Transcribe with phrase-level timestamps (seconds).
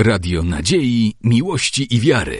[0.00, 2.38] Radio Nadziei, Miłości i Wiary.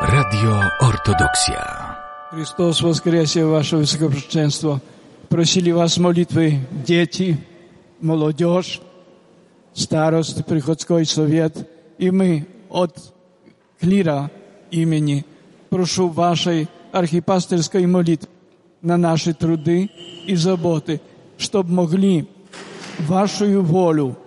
[0.00, 1.96] Radio Ortodoksja.
[2.30, 4.80] Христос воскресе, Ваше Высокопрещенство.
[5.28, 7.36] Просили вас молитвы дети,
[8.00, 8.80] молодежь,
[9.72, 11.68] старост, приходской совет.
[11.98, 13.12] И мы от
[13.80, 14.30] клира
[14.70, 15.24] имени
[15.69, 18.29] прошу вашей архипастерской молитвы
[18.81, 19.89] на наши труды
[20.25, 21.01] и заботы,
[21.37, 22.27] чтобы могли
[22.99, 24.17] вашу волю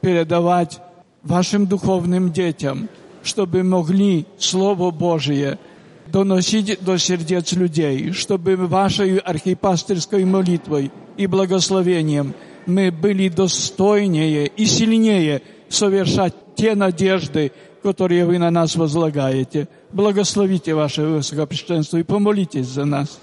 [0.00, 0.80] передавать
[1.22, 2.88] вашим духовным детям,
[3.22, 5.58] чтобы могли Слово Божие
[6.06, 12.34] доносить до сердец людей, чтобы вашей архипастерской молитвой и благословением
[12.66, 19.68] мы были достойнее и сильнее совершать те надежды, которые вы на нас возлагаете.
[19.92, 23.18] Благословите ваше высокопрещенство и помолитесь за нас.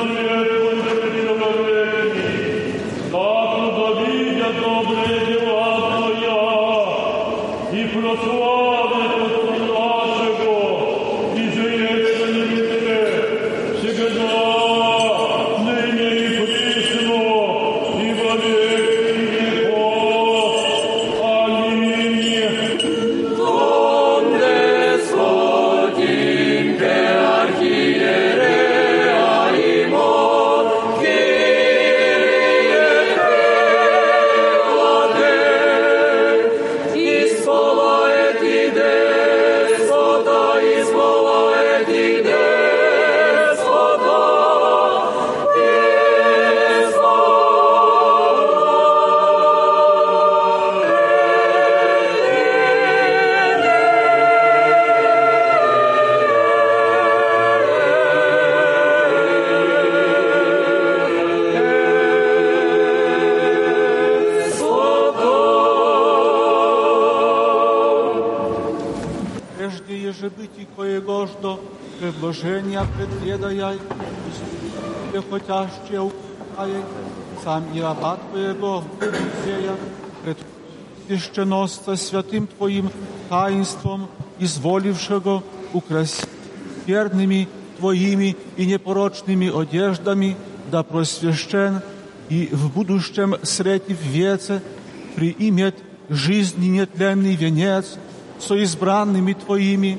[0.00, 0.39] Amen.
[77.78, 79.76] Раба Твоего, Фарисея,
[80.24, 80.38] пред
[81.06, 82.90] священноста святым Твоим
[83.28, 84.08] таинством,
[84.38, 86.28] изволившего украсить
[86.86, 90.36] верными Твоими и непорочными одеждами,
[90.70, 91.80] да просвящен
[92.28, 94.62] и в будущем среди веце
[95.16, 95.76] приимет
[96.08, 97.96] жизни нетленный венец
[98.38, 99.98] со избранными Твоими,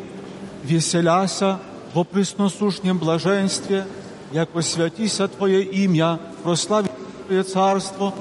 [0.64, 1.60] веселяся
[1.94, 3.86] во пресносушнем блаженстве,
[4.32, 6.91] яко святися Твое имя, прослави
[7.32, 8.14] Твое царство,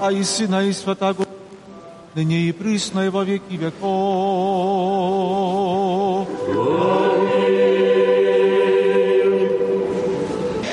[0.00, 1.26] а и Сына и Святаго,
[2.14, 3.88] ныне и присно и во веки веков.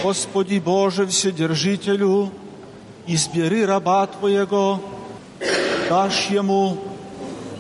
[0.04, 2.30] Господи Боже Вседержителю,
[3.08, 4.80] избери раба Твоего,
[5.90, 6.78] дашь ему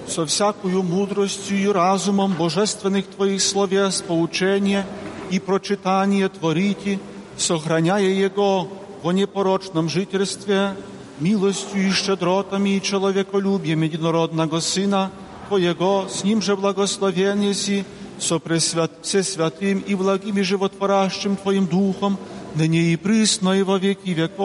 [0.07, 4.85] со всякую мудростью и разумом божественных Твоих словес поучение
[5.31, 6.99] и прочитание творите,
[7.35, 8.67] сохраняя Его
[9.02, 10.74] во непорочном жительстве,
[11.20, 15.10] милостью и щедротами и человеколюбием единородного Сына
[15.48, 17.84] Твоего, с Ним же благословение си,
[18.18, 22.18] со пресвят, всесвятым и благим и животворящим Твоим Духом,
[22.54, 24.38] ныне и присно и во веки веков.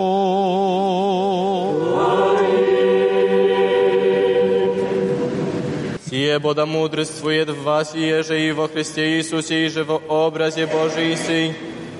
[6.09, 10.67] Сие Бода мудрствует в вас, и еже и во Христе Иисусе, и же во образе
[10.67, 11.55] Божий сей,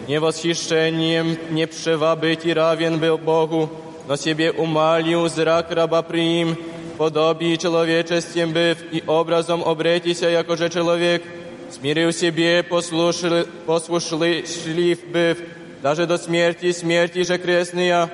[0.08, 3.70] не восхищением не прzewa быть и равен был Богу,
[4.08, 6.58] но себе умалил зрак раба приим,
[6.98, 11.24] подобии человечестием быв, и образом обретися, якоже человек,
[11.72, 15.38] смирил себе, послушал, послушлив быв,
[15.82, 18.10] даже до смерти, смерти же крестная,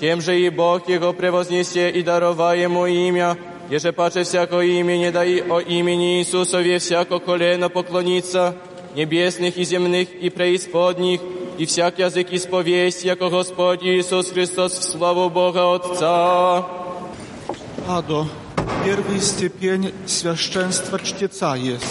[0.00, 3.36] тем же и Бог его превознесе и дарова ему имя,
[3.70, 8.54] Еже паче всяко имя, не дай о имени Иисусове всяко колено поклониться,
[8.94, 11.20] небесных и земных и преисподних,
[11.58, 16.66] и всяк язык исповесть, яко Господь Иисус Христос в славу Бога Отца.
[17.88, 18.26] Адо,
[18.84, 21.84] первый степень священства чтеца есть.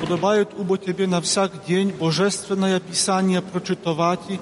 [0.00, 4.40] Подобает убо тебе на всяк день божественное писание прочитовати,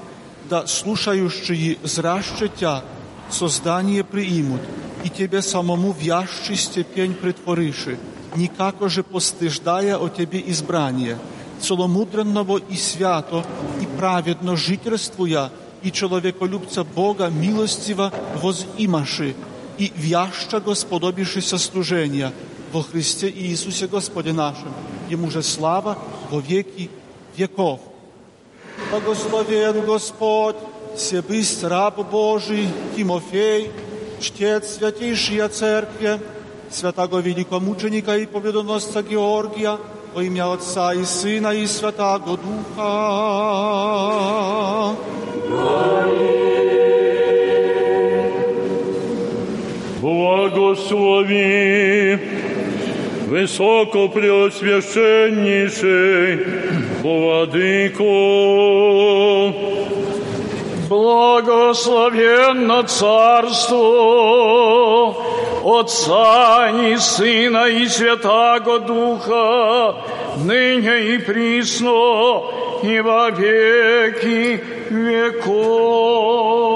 [0.48, 2.84] да слушающие зраще тя
[3.30, 4.60] создание приимут,
[5.02, 7.98] и тебе самому вящий степень притвориши,
[8.36, 11.18] никако же постыждая о тебе избрание,
[11.61, 13.45] Целомудренного и свято,
[13.81, 15.51] и праведно жительствуя,
[15.83, 18.11] и человеколюбца Бога милостиво
[18.41, 19.35] возимаши,
[19.77, 22.31] и вящего сподобившися служения
[22.71, 24.73] во Христе Иисусе Господе нашем,
[25.09, 25.97] Ему же слава
[26.29, 26.89] во веки
[27.35, 27.81] веков.
[28.89, 30.55] Благословен Господь,
[30.97, 33.71] себысть раб Божий Тимофей,
[34.21, 36.21] чтец святейшая церкви,
[36.69, 39.77] святого великомученика и победоносца Георгия,
[40.15, 42.91] o imię Otca i Syna i Świętego Ducha.
[50.01, 51.35] Błogosławi
[53.27, 56.37] wysoko preoswieszenniczy
[57.01, 58.03] Władyko.
[60.91, 63.77] Благословенно Царство
[65.63, 69.95] Отца и Сына и Святаго Духа,
[70.35, 72.43] ныне и присно,
[72.83, 76.70] и во веки веков.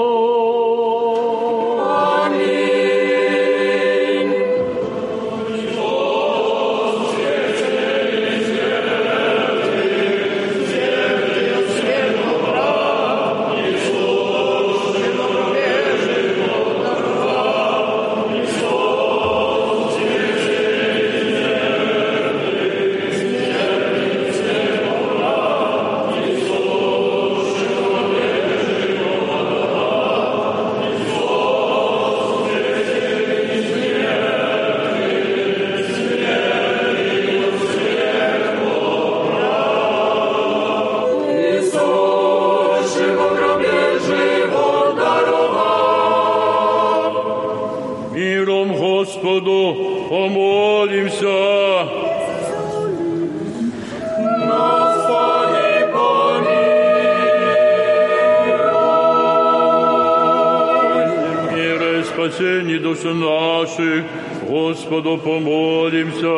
[62.96, 64.04] Отец наших,
[64.48, 66.28] Господу помолимся.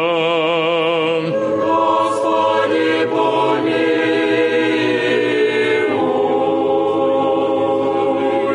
[1.61, 4.09] Господи, помилуй.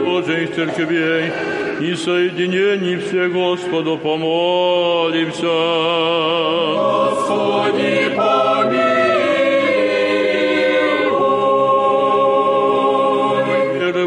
[0.06, 1.32] Божьих церквей
[1.80, 5.48] и соединений все Господу помолимся.
[6.76, 9.04] Господи, помилуй.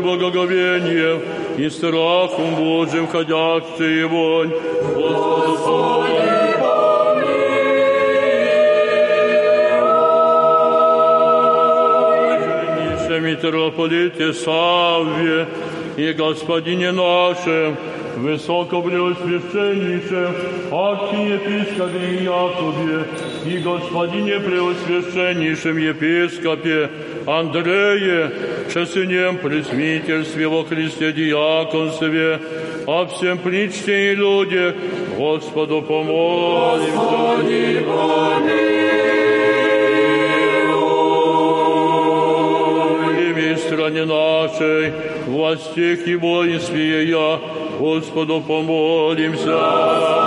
[0.01, 1.21] благоговение
[1.59, 4.53] и страхом Божьим ходящие вонь.
[4.95, 6.37] Господу помилуй.
[13.27, 15.49] митрополите Савве
[15.97, 17.77] и Господине нашем,
[18.17, 20.35] Высокопреосвященнейшем
[20.73, 23.05] архиепископе Якове
[23.45, 26.89] и Господине Преосвященнейшем епископе
[27.27, 28.33] Андрее,
[28.77, 32.41] чесынем пресвительстве во Христе диаконстве,
[32.87, 34.75] о всем причте и людях,
[35.17, 36.93] Господу помолимся.
[36.95, 38.77] Господи, помилуй.
[43.57, 44.93] стране нашей,
[45.27, 47.41] власти и воинстве я,
[47.81, 49.57] Господу помолимся.
[49.57, 50.26] Господи,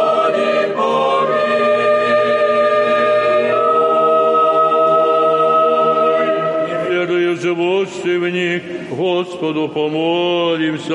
[7.90, 8.62] милостивні,
[8.98, 10.94] Господу помолимся.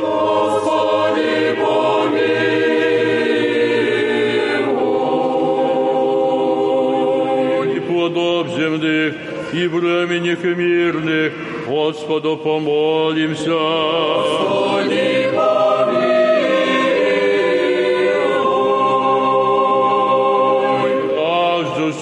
[0.00, 2.56] Господи, помилуй.
[7.76, 9.14] И плодов земних,
[9.54, 11.32] і временних, і мирних,
[11.68, 13.50] Господу помолимся.
[13.50, 16.16] Господи, помилуй.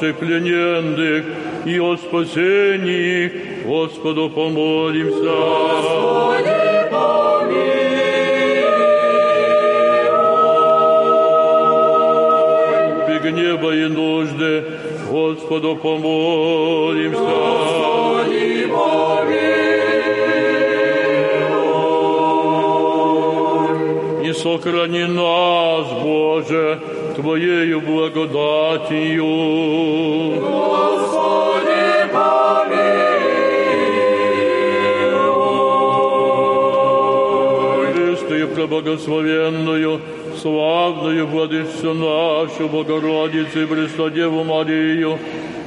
[0.03, 1.25] И плененных
[1.65, 3.31] и о спасении
[3.65, 5.23] Господу помолимся.
[5.23, 6.51] Господи,
[6.91, 7.95] помилуй.
[13.23, 14.65] гнева и нужды,
[15.11, 17.21] Господу помолимся.
[17.21, 19.55] Господи, помилуй.
[24.29, 26.81] И сохрани нас, Боже,
[27.17, 29.25] Твоею благодатью.
[30.39, 31.14] Господи,
[38.65, 40.01] Чистую, преблагословенную,
[40.41, 45.19] славную Владычцу нашу, Богородицу и Престодеву Марию,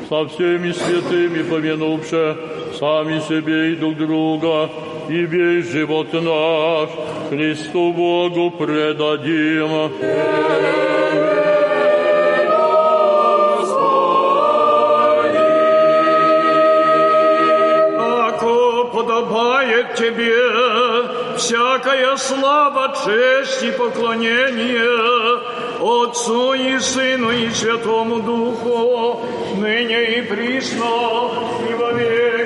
[0.10, 2.38] со всеми святыми помянувши
[2.80, 4.70] сами себе и друг друга,
[5.10, 6.90] и весь живот наш
[7.30, 10.87] Христу Богу предадим.
[21.78, 24.82] Всякая слава, честь и поклонение
[25.80, 29.22] Отцу и Сыну и Святому Духу,
[29.58, 31.30] ныне и присно,
[31.70, 32.37] и во веки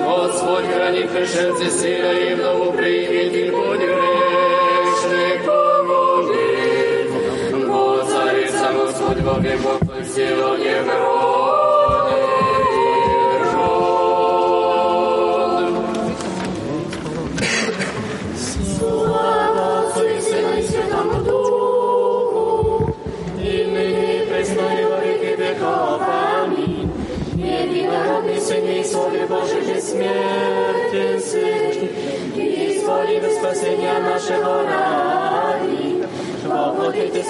[0.00, 5.10] Господь хранит пришельцы сила и вновь примет их под грешником
[6.18, 7.10] убит.
[7.66, 11.39] Го царица Господь во веков, той сила не Слава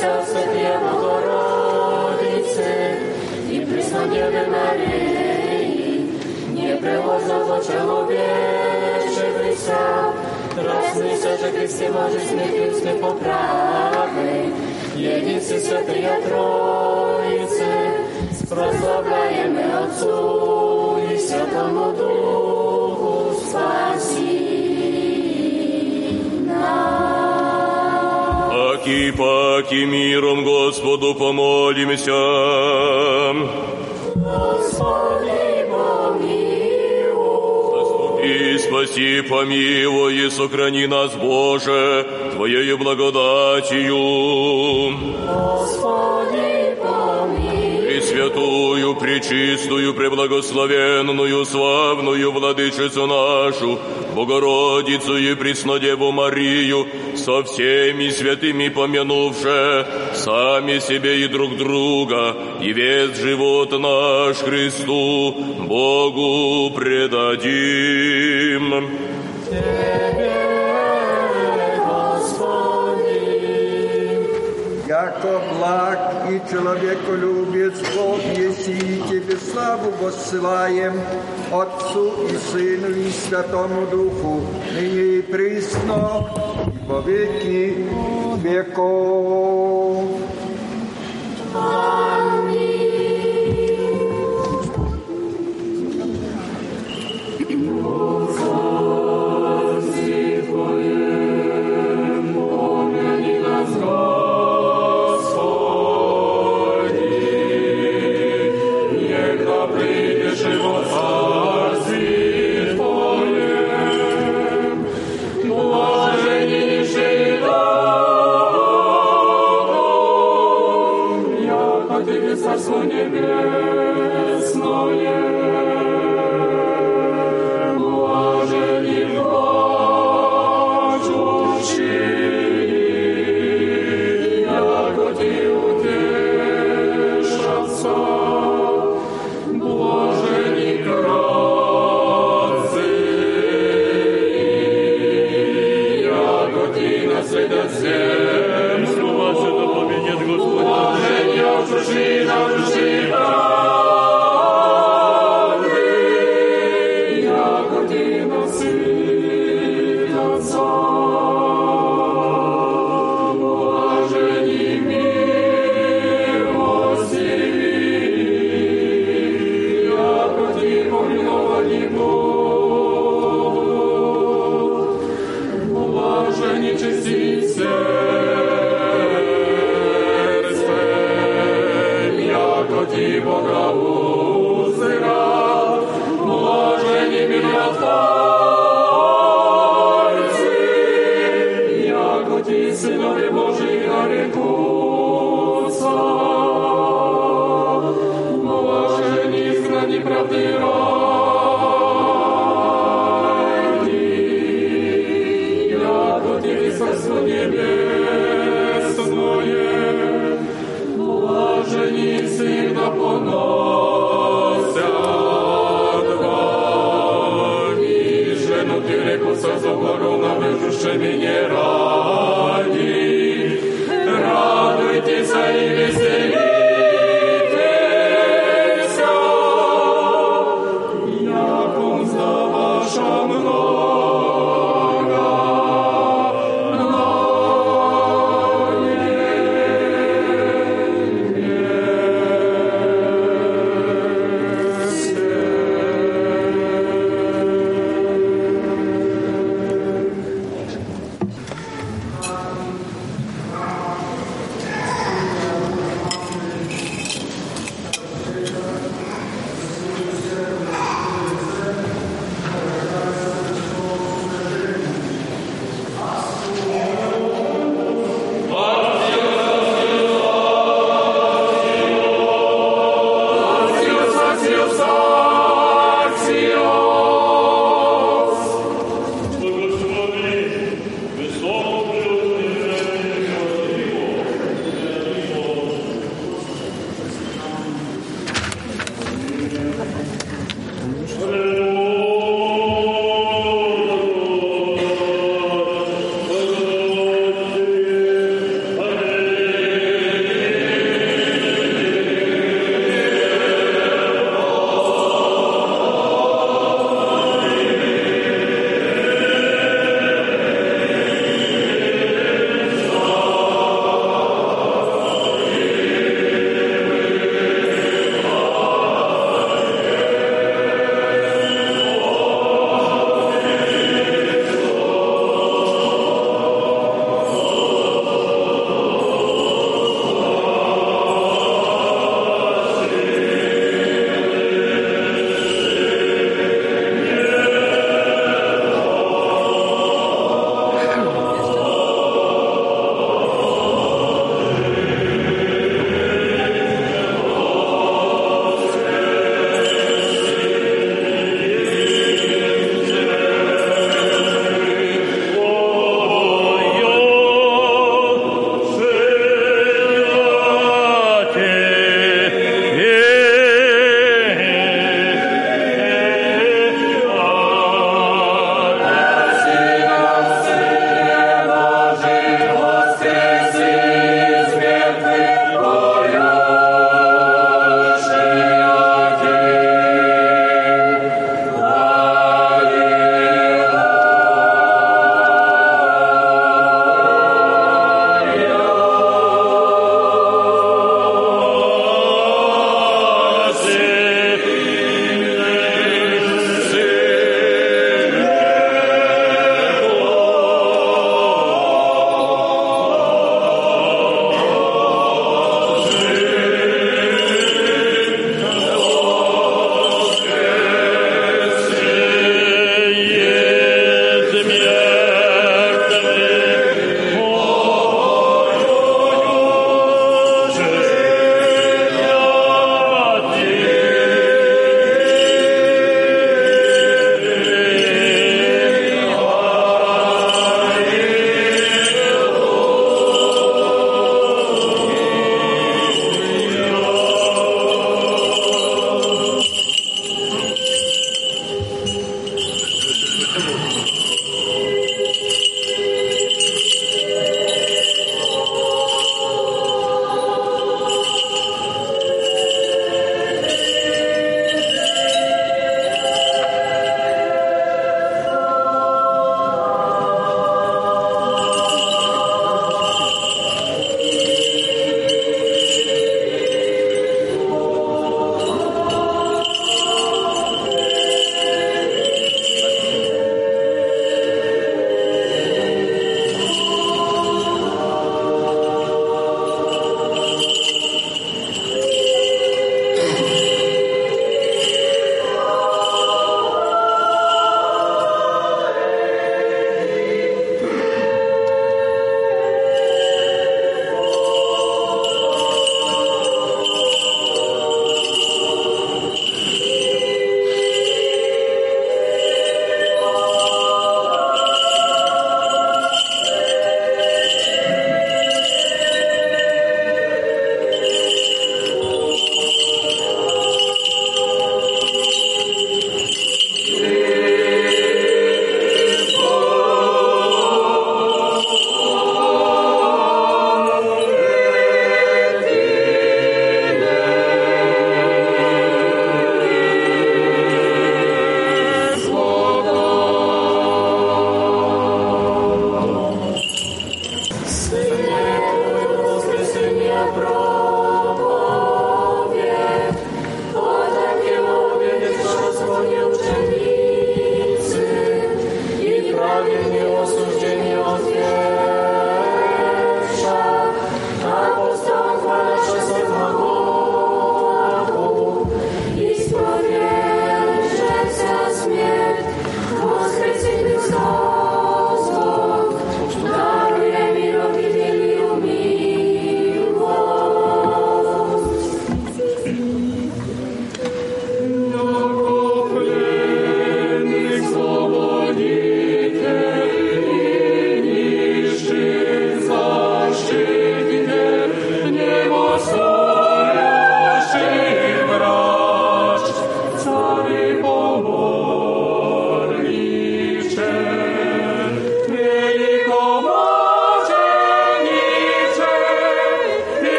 [0.00, 2.64] Воплотитесь от Святые Богородицы
[3.50, 6.10] и Преснодевы Марии,
[6.50, 8.24] непреложного человечевися,
[10.54, 14.52] Краснися же Христе Божий смертью смехоправый,
[14.94, 17.66] Единстве Святая Троицы,
[18.48, 21.89] прославляем и Отцу и Святому
[28.81, 32.11] Аки паки миром Господу помолимся.
[34.15, 35.31] Господи.
[38.23, 43.97] И спаси, помилуй и сохрани нас, Боже, Твоею благодатью.
[48.21, 53.79] Пресвятую, пречистую, преблагословенную, славную Владычицу нашу,
[54.15, 63.17] Богородицу и Преснодеву Марию, со всеми святыми помянувши, сами себе и друг друга, и весь
[63.17, 65.31] живот наш Христу,
[65.65, 68.21] Богу предадим.
[74.87, 80.93] Яко благ и человеколюбец Бог еси, Тебе славу воссылаем,
[81.51, 84.41] Отцу и Сыну и Святому Духу,
[84.73, 86.29] ныне и присно,
[86.67, 87.85] и во веки
[88.37, 90.05] веков.
[91.53, 92.50] Царство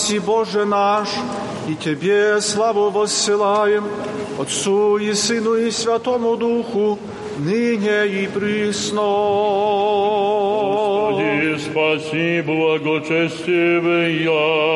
[0.00, 1.08] спаси Боже наш,
[1.68, 3.84] и Тебе славу воссылаем,
[4.38, 6.98] Отцу и Сыну и Святому Духу,
[7.38, 9.02] ныне и присно.
[10.62, 14.69] Господи, спаси благочестивый я.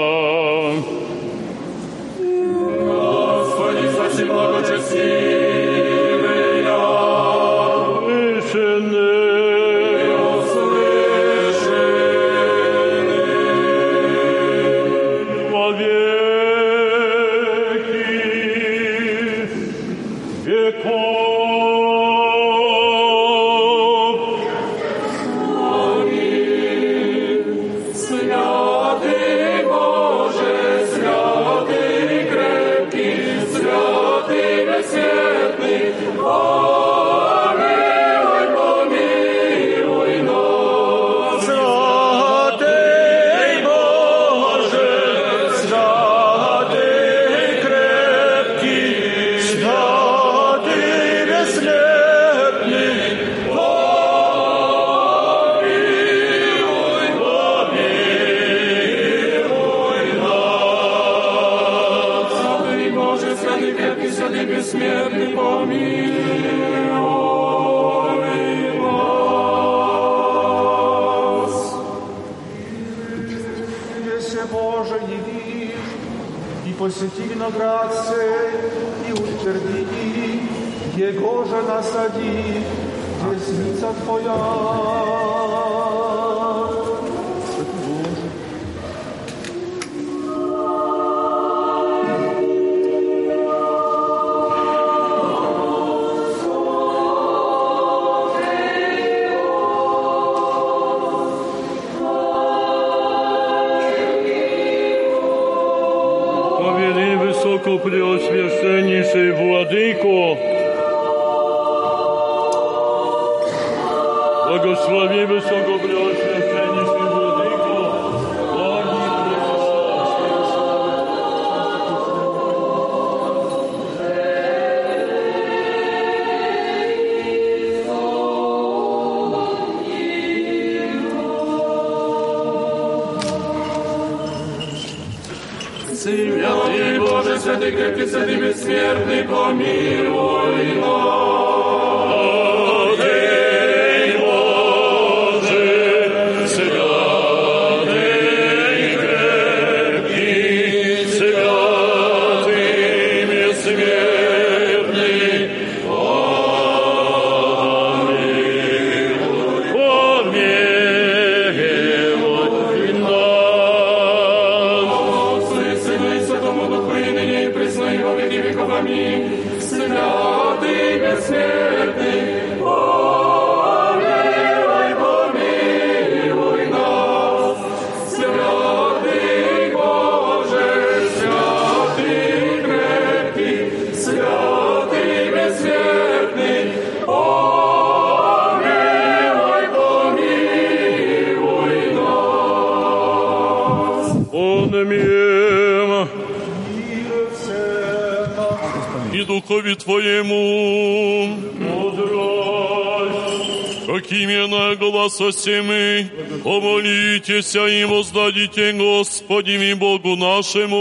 [205.17, 206.11] Со всеми
[206.43, 210.77] помолитесь и воздадите Господи и Богу нашему,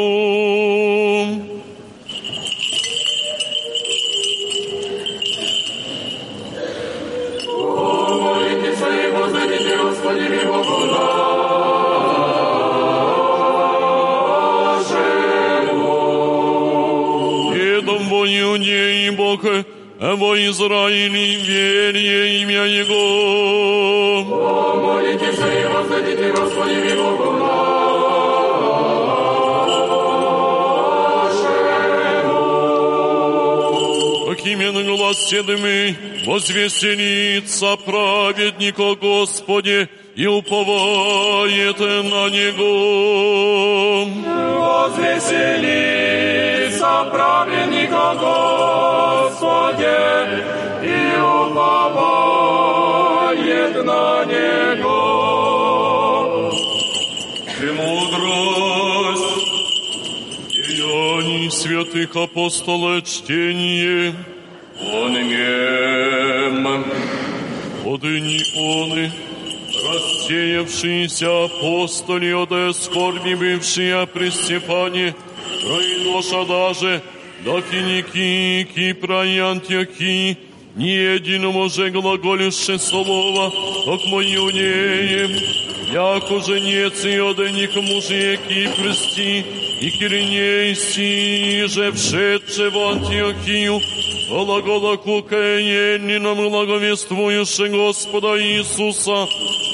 [35.34, 44.06] глаз седмый, возвеселится праведника Господи и уповает на Него.
[44.60, 49.98] Возвеселится праведника Господе
[50.84, 52.56] и уповает
[53.86, 54.92] на Него.
[57.58, 59.36] Премудрость
[60.52, 64.14] деяний святых апостолов чтение.
[70.73, 75.15] рассеявшиеся апостоли, оде скорби бывшие при Степане,
[75.61, 77.03] Троиноша даже,
[77.45, 80.37] до Финики, Кипра и Антиохии,
[80.77, 83.51] ни единому же глаголюще слова,
[83.85, 85.37] как мои унеем,
[85.93, 89.45] яко женец и оденик мужи Кипрсти,
[89.81, 93.81] и Киринейси, же вшедше в Антиохию,
[94.29, 99.27] глагола кукаенином благовествующе Господа Иисуса,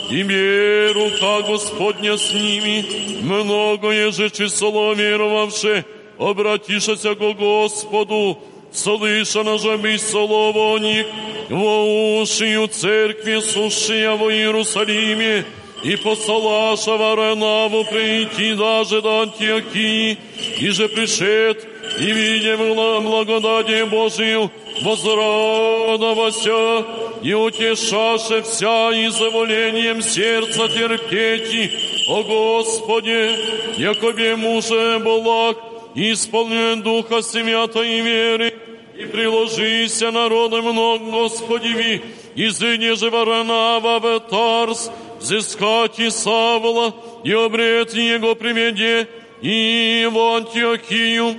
[0.09, 2.85] и рука Господня с ними,
[3.21, 5.85] многое же число веровавше,
[6.17, 8.39] обратишася ко Господу,
[8.73, 11.05] слышано же би слово о них,
[11.49, 15.45] во ушию церкви сушия во Иерусалиме,
[15.83, 20.17] и посылаша Варанаву прийти даже до Антиохии,
[20.59, 21.67] и же пришед,
[21.99, 24.51] и видим благодати Божию,
[24.81, 26.85] возрадовася,
[27.21, 31.71] и утешаше вся изволением сердца терпети,
[32.07, 33.37] о Господе,
[33.77, 35.57] якобе муже благ,
[35.95, 38.53] исполнен Духа Свята и веры,
[38.97, 42.01] и приложися народом много, Господеви,
[42.35, 49.07] и зыне же Варанава в Тарс, взыскать и Савла, и обрет его приведе,
[49.41, 51.35] и в Антиохию,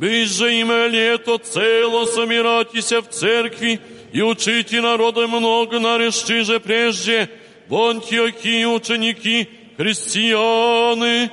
[0.00, 3.80] Бись же имя лето цело собиратися в церкви
[4.12, 7.28] и учите народа много нарещи же прежде
[7.68, 11.30] в Антиохии ученики, христианы,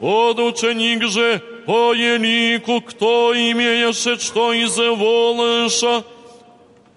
[0.00, 6.02] от ученик же по елику, кто имееше что изволыша,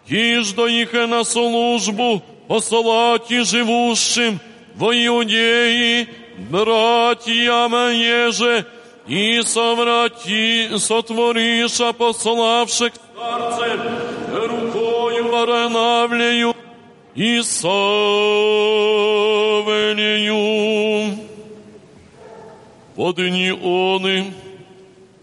[0.07, 4.39] иж до их на службу посылать и живущим
[4.73, 6.07] в Иудеи,
[6.49, 8.65] братьям еже,
[9.07, 13.79] и соврати, сотвориша пославших старцев
[14.31, 16.55] рукою воронавлею
[17.15, 17.73] и савелею.
[22.95, 24.33] Подни оны,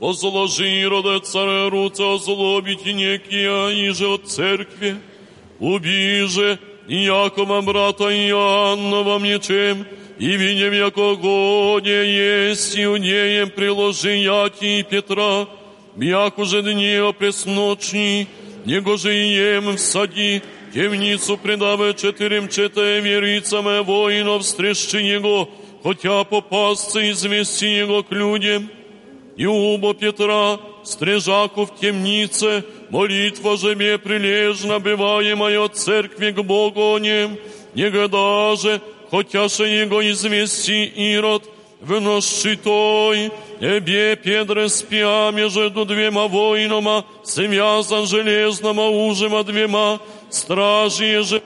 [0.01, 4.97] возложи рода царя руца озлобить некия, и же от церкви,
[5.61, 6.59] убиже,
[6.89, 9.87] и Якова брата Иоанна во мечем,
[10.21, 15.47] и видим, яко годе есть иудеям приложи яти и Петра,
[15.97, 18.27] яко же дни опресночни,
[18.67, 20.43] него же и ем всади,
[20.75, 25.49] темницу предаве четырем чете верицаме воинов стрещи его,
[25.83, 28.69] хотя попасться извести его к людям.
[29.39, 37.39] И убо Петра, стрежаку в темнице, молитва же мне прилежно бываемая церкви к Богу нем,
[37.75, 38.07] нега
[38.57, 41.45] же, хотя же его извести Ирод,
[41.81, 43.31] выносший той,
[43.61, 50.01] Ебе Педре спя между двема воинами, связан железнома ужима двема,
[50.31, 51.43] стражи же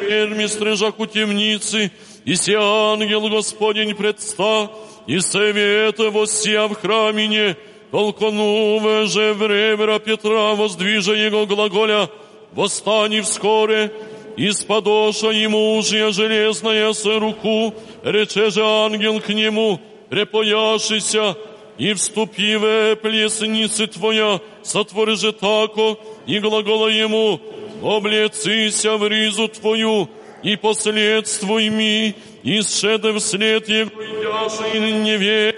[0.00, 1.90] дверьми стрижаку темницы,
[2.24, 4.70] и се ангел Господень предста,
[5.06, 7.56] и совет воссия в храмине,
[7.90, 12.08] толкнуве же время Петра, воздвижа его глаголя,
[12.52, 13.92] восстани вскоре,
[14.36, 21.36] исподоша ему ужья железная с руку, рече же ангел к нему, препояшися,
[21.78, 27.40] и вступиве плесницы твоя, сотвори же тако, и глагола ему,
[27.82, 30.08] облецися в ризу твою,
[30.42, 35.56] и последствуй ми, и сшеде вслед его идяше и не веришь,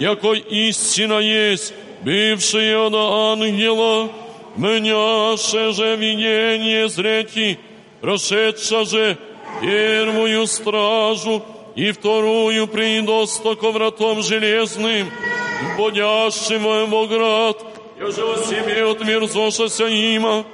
[0.00, 4.10] яко истина есть, бывшие на ангела,
[4.56, 7.58] мняше же видение зрети,
[8.00, 9.18] прошедша же
[9.60, 11.44] первую стражу
[11.74, 15.10] и вторую приидоста ко вратом железным,
[15.78, 17.64] бодящим во град,
[17.98, 20.44] яже о себе отмерзошася има,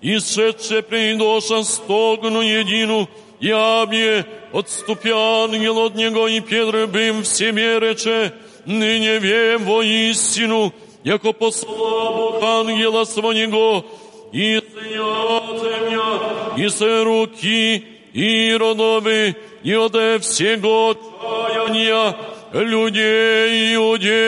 [0.00, 3.08] и сшедше приидоша стогну едину,
[3.40, 8.32] ябе, отступя ангел от него и первым в себе рече,
[8.66, 10.72] ныне вем воистину,
[11.04, 13.84] яко послав ангела своего
[14.32, 16.20] и сия земля,
[16.56, 17.84] и се руки,
[18.14, 19.34] и родовы,
[19.64, 22.16] и оде всего чаяния
[22.52, 24.20] людей иудейских.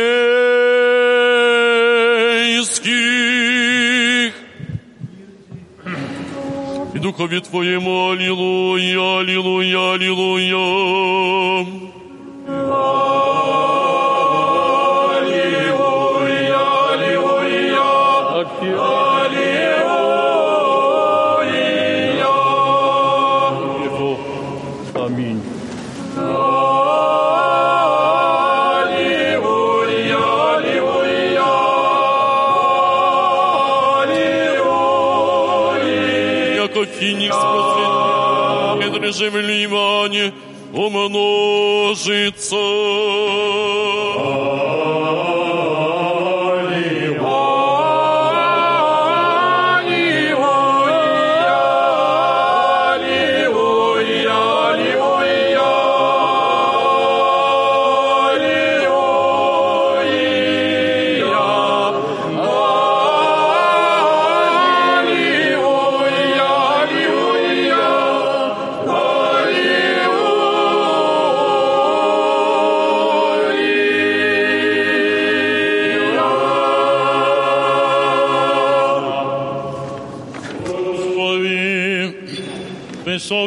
[6.95, 10.63] И духови Твоему, Аллилуйя, Аллилуйя, Аллилуйя.
[39.13, 40.33] Земли внимание
[40.73, 42.57] умножится.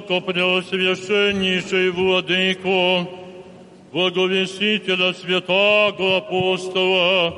[0.04, 3.08] высокопреосвященнейший Владыку,
[3.92, 7.34] благовестителя святого апостола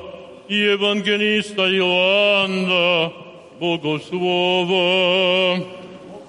[0.48, 3.12] и евангелиста Иоанна,
[3.60, 5.64] Богослова.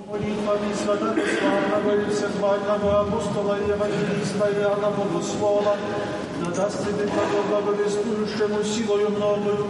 [0.08, 5.76] Молитвами святого славного и всехвального апостола и евангелиста Иоанна Богослова,
[6.41, 7.10] да даст тебе
[7.49, 9.66] благовествующему силою многою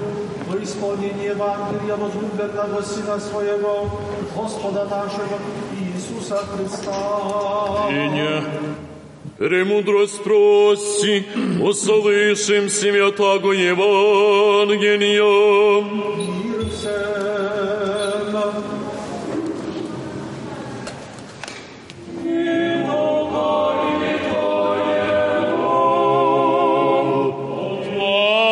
[0.50, 3.90] во исполнение Евангелия возлюбленного Сына Своего,
[4.36, 5.40] Господа нашего
[6.28, 7.90] Иисуса Христа.
[7.90, 8.44] Ине.
[9.38, 11.26] Премудрость прости,
[11.62, 15.24] услышим святаго Евангелия.
[15.84, 16.94] Мир всем.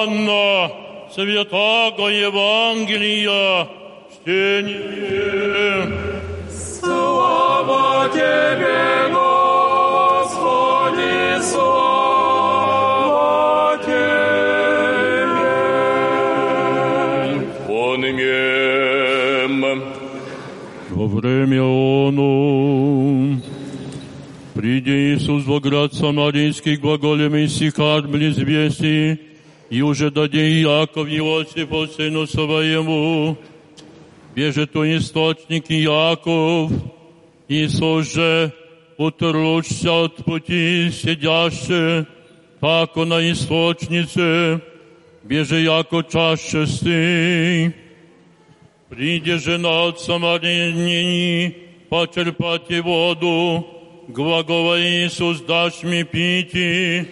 [0.03, 0.71] Анна,
[1.13, 3.67] святого Евангелия,
[4.13, 6.04] чтение.
[21.26, 21.62] Время
[22.08, 23.40] оно,
[24.54, 29.20] приди Иисус во град Самарийский, глаголем Исихар близ вести,
[29.70, 33.36] и уже даде Яков Иосифу, сыну своему,
[34.34, 36.70] бежит у источники Яков,
[37.47, 38.53] Иисус же,
[38.97, 42.05] утручься от пути сидяще,
[42.59, 44.61] тако на источнице,
[45.23, 47.73] беже яко чаще стынь.
[48.89, 51.55] Приди жена от Самарянини,
[51.89, 53.65] почерпати воду,
[54.09, 57.07] глагола Иисус, дашь мне пити.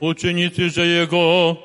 [0.00, 1.58] Ученицы же Его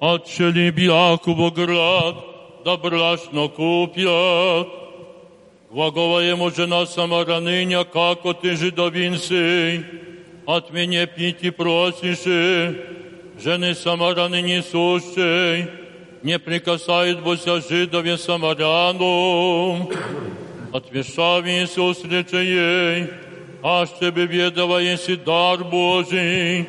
[0.00, 2.16] отшли Якубу град,
[2.64, 4.68] да брашно купят.
[5.76, 9.84] Глагола ему жена Самараныня, како ты жидовин сей,
[10.46, 12.24] от меня пити просишь,
[13.42, 15.68] жены Самараны несущей,
[16.22, 19.90] не прикасает бося жидове самаряну.
[20.72, 23.10] Отвешав Иисус рече ей,
[23.62, 26.68] аж тебе ведова еси дар Божий,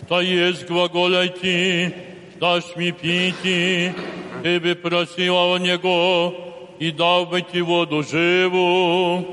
[0.00, 1.94] кто есть глаголяйте,
[2.38, 3.94] дашь ми пити,
[4.42, 6.34] ты бы просила у Него,
[6.80, 9.24] и дал бы ти воду живу.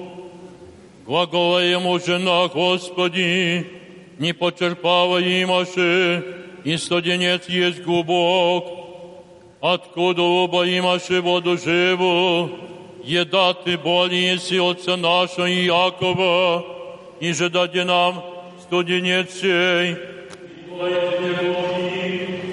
[1.05, 3.67] Глагола ему жена, Господи,
[4.19, 6.23] не почерпала имаше,
[6.63, 8.65] и студенец есть глубок,
[9.59, 12.49] откуда оба имаше воду живу,
[13.03, 16.63] еда ты более си отца нашего Якова,
[17.19, 18.23] и же даде нам
[18.61, 19.97] студенец сей,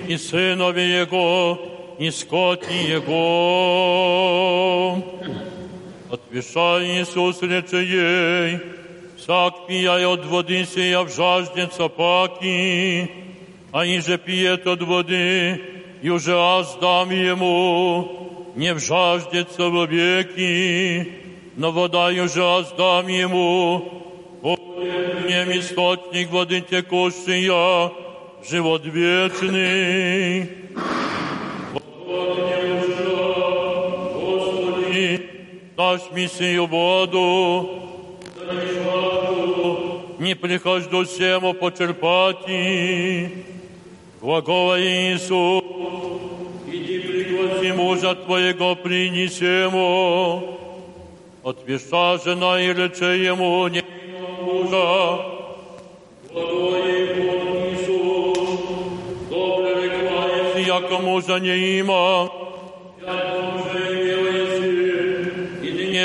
[0.08, 1.56] и и сынове Его,
[1.98, 3.20] и скотни Его.
[6.10, 8.60] Отвешай, Иисус, рече ей,
[9.16, 13.10] всяк пияй от воды сия в жаждется паки,
[13.70, 15.60] а иже пиет от воды,
[16.02, 21.12] и уже аз дам ему, не в жаждется веки,
[21.56, 24.00] но вода уже аз дам ему,
[24.42, 27.92] мне источник воды текущая,
[28.48, 30.48] живот вечный.
[35.84, 37.70] дашь мне сию воду,
[40.18, 42.46] не прихожу всему почерпать.
[44.20, 45.64] Глагола Иисус,
[46.66, 50.58] иди пригласи мужа Твоего принесему.
[51.42, 53.82] Отвеша жена и рече ему, не
[54.42, 55.24] мужа.
[56.30, 56.78] Глагола
[57.72, 58.38] Иисус,
[59.30, 62.30] добре рекла, если яко мужа не има.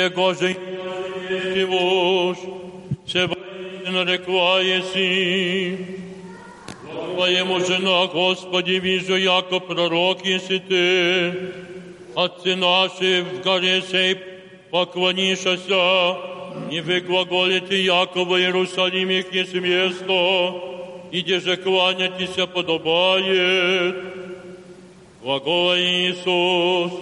[0.00, 0.56] него же
[1.30, 2.36] есть муж.
[3.06, 5.78] Се воистина рекла еси.
[7.14, 11.52] Твоему жена, Господи, вижу, яко пророк еси Ты.
[12.14, 14.16] Отцы наши в горе сей
[14.70, 16.16] поклонишася,
[16.70, 20.54] и вы глаголите, яко в Иерусалиме есть место,
[21.12, 23.96] где же кланяйтесь подобает.
[25.22, 26.92] Глагола Иисус,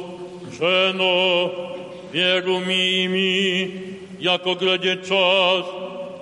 [0.59, 1.75] жено,
[2.13, 3.71] веру ми ими,
[4.21, 5.67] яко грядет час,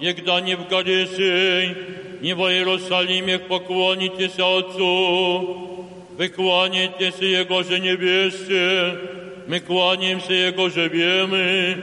[0.01, 1.77] егда не в горе сей,
[2.21, 5.87] не в Иерусалиме поклонитесь Отцу,
[6.17, 8.99] вы кланяетесь Его же невесте,
[9.47, 11.77] мы кланяемся Его же вемы,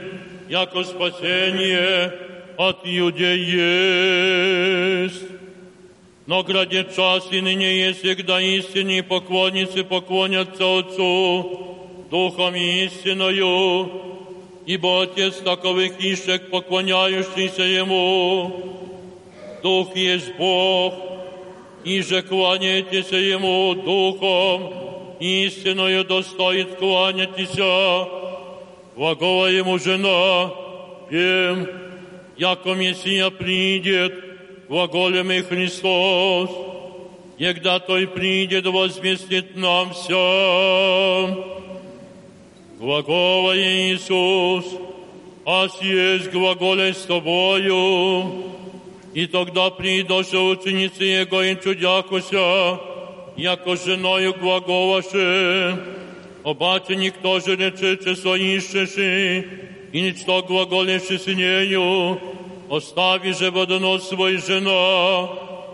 [0.48, 2.12] яко спасение
[2.56, 3.44] от Иудей
[5.04, 5.24] есть.
[6.26, 11.83] Но грядет час и ныне есть, когда истинные поклонницы поклонятся Отцу,
[12.15, 13.89] Духом и истиною,
[14.65, 18.55] ибо Отец таковых ищек, поклоняющийся Ему.
[19.61, 20.93] Дух есть Бог,
[21.83, 28.07] и же кланяйтесь Ему Духом, истиною достоит кланяйтеся.
[28.95, 30.51] Глагола Ему жена,
[31.09, 31.67] пем,
[32.37, 34.13] яко Мессия придет,
[34.69, 36.49] глаголем и Христос,
[37.37, 41.54] егда Той придет, возвестит нам всем.
[42.78, 44.64] Глагола Иисус,
[45.44, 48.44] ас есть глаголе с Тобою,
[49.12, 52.80] и тогда придоша ученицы Его и чудякуся,
[53.36, 55.78] яко женою глаголаше,
[56.42, 59.46] обаче никто же рече, че со ищеши,
[59.92, 62.18] и ничто глаголеше с нею,
[62.70, 65.28] остави же водонос свой жена,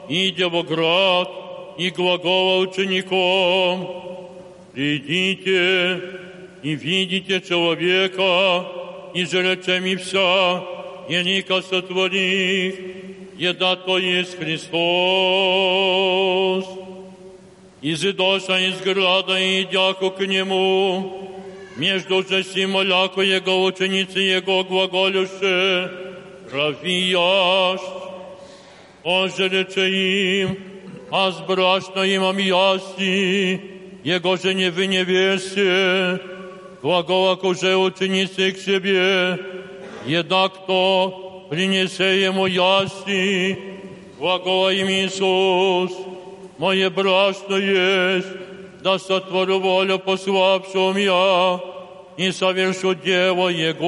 [0.09, 1.31] иде во град,
[1.79, 4.27] и глагола учеником,
[4.73, 6.20] придите
[6.63, 8.67] и видите человека,
[9.15, 10.63] и же рече ми вся,
[11.09, 12.75] и ника сотворих,
[13.39, 14.77] еда то есть Христос.
[17.83, 21.31] Из доша из града и идяку к нему,
[21.77, 25.93] между же симоляко его ученицы его глаголюше,
[26.53, 27.81] равияш,
[29.05, 29.89] он же рече
[30.41, 30.59] им,
[31.11, 33.61] а сбрашно имам ясти,
[34.03, 36.40] его же не в невесте, глаголак
[36.83, 39.39] уже ученицы к себе,
[40.05, 43.59] еда кто принесе ему ясти,
[44.19, 45.93] глагола им Иисус,
[46.59, 48.29] мое братство есть,
[48.83, 51.61] да сотворю волю пославшим я
[52.17, 53.87] и совершу дело Его.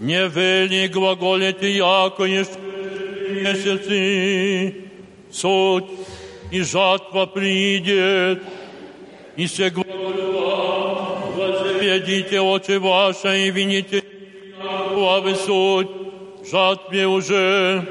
[0.00, 2.58] Не вели глаголите, яко есть
[3.30, 4.74] месяцы,
[5.30, 5.84] суть
[6.50, 8.42] и жатва придет,
[9.36, 14.02] и се глагола, возведите очи ваши и вините
[14.94, 15.88] главы суть,
[16.50, 17.86] жатве уже,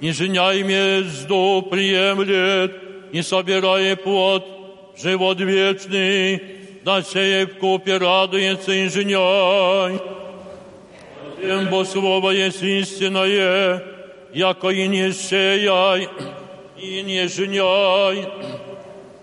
[0.00, 2.72] и женяй мезду приемлет,
[3.12, 4.44] и собирая плод,
[4.98, 6.42] живот вечный,
[6.84, 10.00] да сея в купе радуется и женяй.
[11.40, 13.82] Тем бо слово есть истинное,
[14.32, 16.08] яко и не сеяй,
[16.80, 18.26] и не женяй,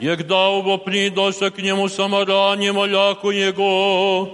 [0.00, 4.28] як дав бо придоша к нему самаране моляку его,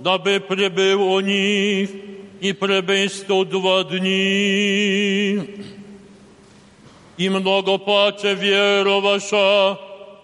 [0.00, 1.90] дабы прибыл у них
[2.40, 5.40] и пребыл сто два дни.
[7.16, 9.78] И много паче вероваша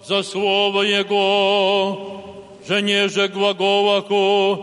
[0.07, 2.23] за слово Его,
[2.69, 4.59] że nie że głagołaku,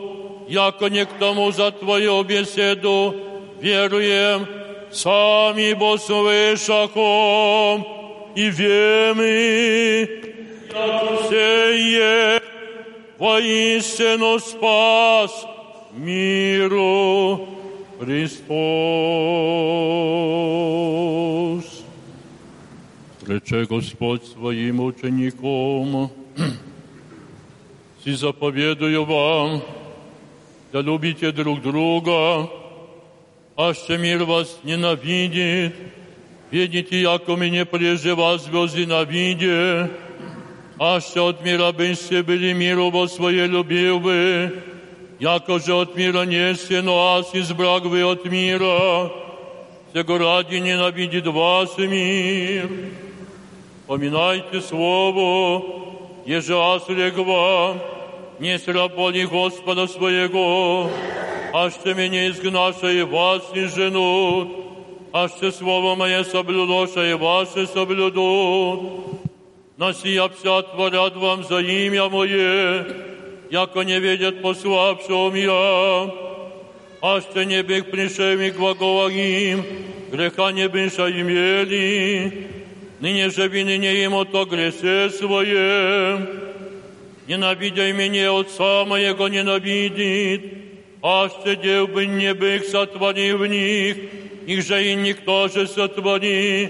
[0.50, 3.14] jako nie k tomu za Twoją biesedu,
[3.62, 4.46] wieruję,
[4.92, 7.84] sami bo słyszakom
[8.36, 10.08] i wiemy,
[10.74, 12.40] jak sieje
[13.20, 15.46] woistину spas
[15.98, 17.48] miru
[18.00, 18.42] Христос.
[23.28, 26.12] Рече Господь своим учеником,
[28.04, 29.62] и заповедую вам,
[30.74, 32.50] да любите друг друга,
[33.56, 35.76] а что мир вас ненавидит,
[36.52, 39.90] видите, яко мне прежде вас звезды на виде,
[40.78, 44.52] а что от мира быньте были миру во свое любил вы,
[45.20, 49.12] яко же от мира не сте, но аз избраг вы от мира,
[49.94, 52.70] сего ради ненавидит вас мир.
[53.88, 55.64] Поминайте слово,
[56.26, 57.80] еже аз вам,
[58.40, 60.90] не сработи Господа своего,
[61.54, 64.65] а что меня изгнаша и вас не женут,
[65.16, 69.22] а что слово мое соблюдоша и ваши соблюдут.
[69.78, 72.86] На сия вся творят вам за имя мое,
[73.50, 76.14] яко не видят пославшего я,
[77.02, 79.66] а что не бег пришел к глаголам,
[80.12, 82.48] греха не быша имели,
[83.00, 86.28] ныне же вины не ему то гресе свое,
[87.28, 90.42] ненавидя меня Отца моего ненавидит,
[91.02, 93.98] а сидел бы не бых сотворил в них,
[94.46, 96.70] их же и никто же сотвори,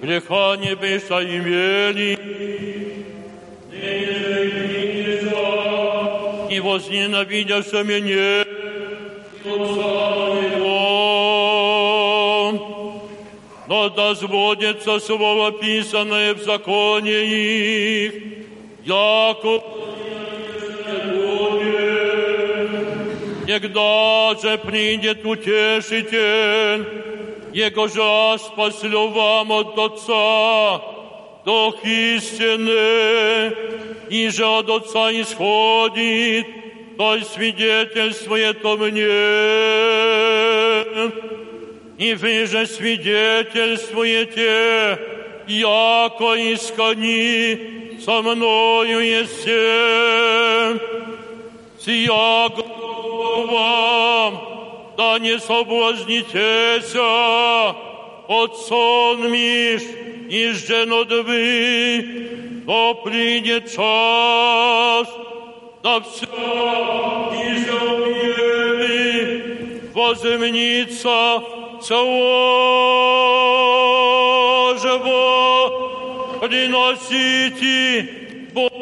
[0.00, 2.18] греха не быша имели.
[6.50, 8.44] И возненавидяся меня,
[13.68, 18.14] но да сводится слово писанное в законе их,
[18.84, 19.62] яко
[23.62, 26.84] Когда же придет утешитель,
[27.57, 30.79] Его же спаслю вам от Отца,
[31.43, 33.51] Дух истины,
[34.11, 36.45] и же от Отца исходит,
[36.97, 38.93] то есть свидетельствует о мне.
[41.97, 44.99] И вы же свидетельствуете,
[45.47, 50.79] яко искони со мною есте.
[51.79, 52.51] Сия
[53.47, 54.56] вам,
[54.96, 57.00] да не соблазнитеся
[58.28, 59.82] от сон миш
[60.30, 62.28] и женодви,
[62.66, 65.08] то придет час,
[65.82, 66.26] да все
[67.52, 68.92] изобъели
[69.94, 71.42] возымнится
[71.82, 72.22] цело
[74.82, 75.42] живо
[76.40, 78.08] приносите
[78.54, 78.72] Богом.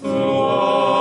[0.00, 0.93] Во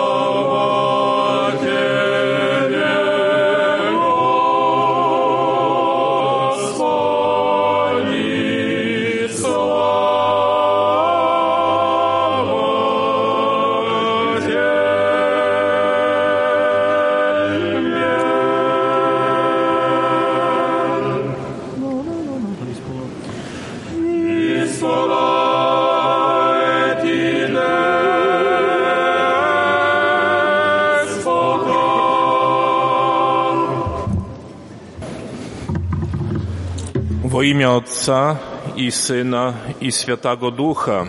[37.63, 38.37] имя Отца
[38.75, 41.07] и Сына и Святого Духа.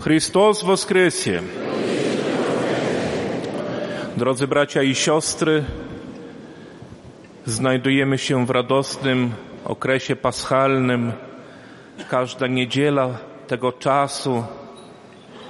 [0.00, 1.42] Chrystus воскресе!
[4.16, 5.64] Drodzy bracia i siostry,
[7.46, 9.32] znajdujemy się w radosnym
[9.64, 11.12] okresie paschalnym.
[12.08, 13.08] Każda niedziela
[13.46, 14.44] tego czasu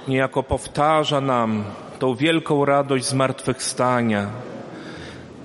[0.07, 1.63] niejako powtarza nam
[1.99, 4.27] tą wielką radość zmartwychwstania.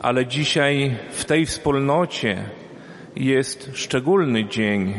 [0.02, 2.44] Ale dzisiaj w tej wspólnocie
[3.15, 4.93] jest szczególny dzień.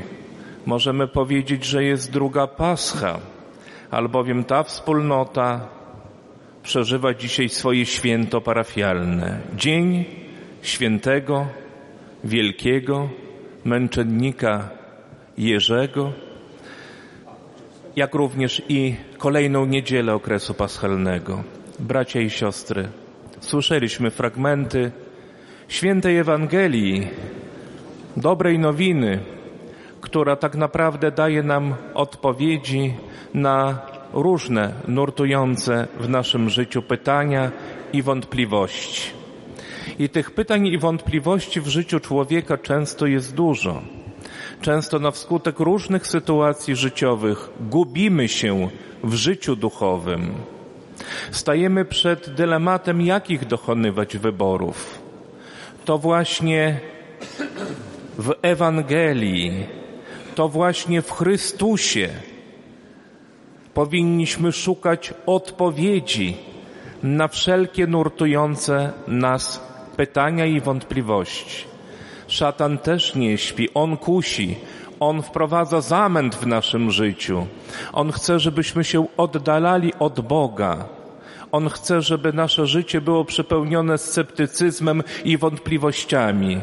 [0.66, 3.18] Możemy powiedzieć, że jest druga Pascha,
[3.90, 5.68] albowiem ta wspólnota
[6.62, 9.40] przeżywa dzisiaj swoje święto parafialne.
[9.56, 10.04] Dzień
[10.62, 11.46] świętego,
[12.24, 13.08] wielkiego
[13.64, 14.68] męczennika
[15.38, 16.12] Jerzego,
[17.96, 21.44] jak również i kolejną niedzielę okresu paschalnego.
[21.78, 22.88] Bracia i siostry,
[23.40, 24.92] słyszeliśmy fragmenty
[25.68, 27.08] świętej Ewangelii,
[28.16, 29.18] dobrej nowiny,
[30.00, 32.94] która tak naprawdę daje nam odpowiedzi
[33.34, 33.78] na
[34.12, 37.50] różne nurtujące w naszym życiu pytania
[37.92, 39.10] i wątpliwości.
[39.98, 43.82] I tych pytań i wątpliwości w życiu człowieka często jest dużo.
[44.60, 48.68] Często na wskutek różnych sytuacji życiowych gubimy się
[49.04, 50.34] w życiu duchowym.
[51.30, 54.98] Stajemy przed dylematem, jakich dokonywać wyborów.
[55.84, 56.80] To właśnie
[58.18, 59.66] w Ewangelii,
[60.34, 62.08] to właśnie w Chrystusie
[63.74, 66.36] powinniśmy szukać odpowiedzi
[67.02, 69.60] na wszelkie nurtujące nas
[69.96, 71.64] pytania i wątpliwości.
[72.26, 74.56] Szatan też nie śpi, on kusi,
[75.00, 77.46] on wprowadza zamęt w naszym życiu.
[77.92, 80.84] On chce, żebyśmy się oddalali od Boga.
[81.52, 86.60] On chce, żeby nasze życie było przepełnione sceptycyzmem i wątpliwościami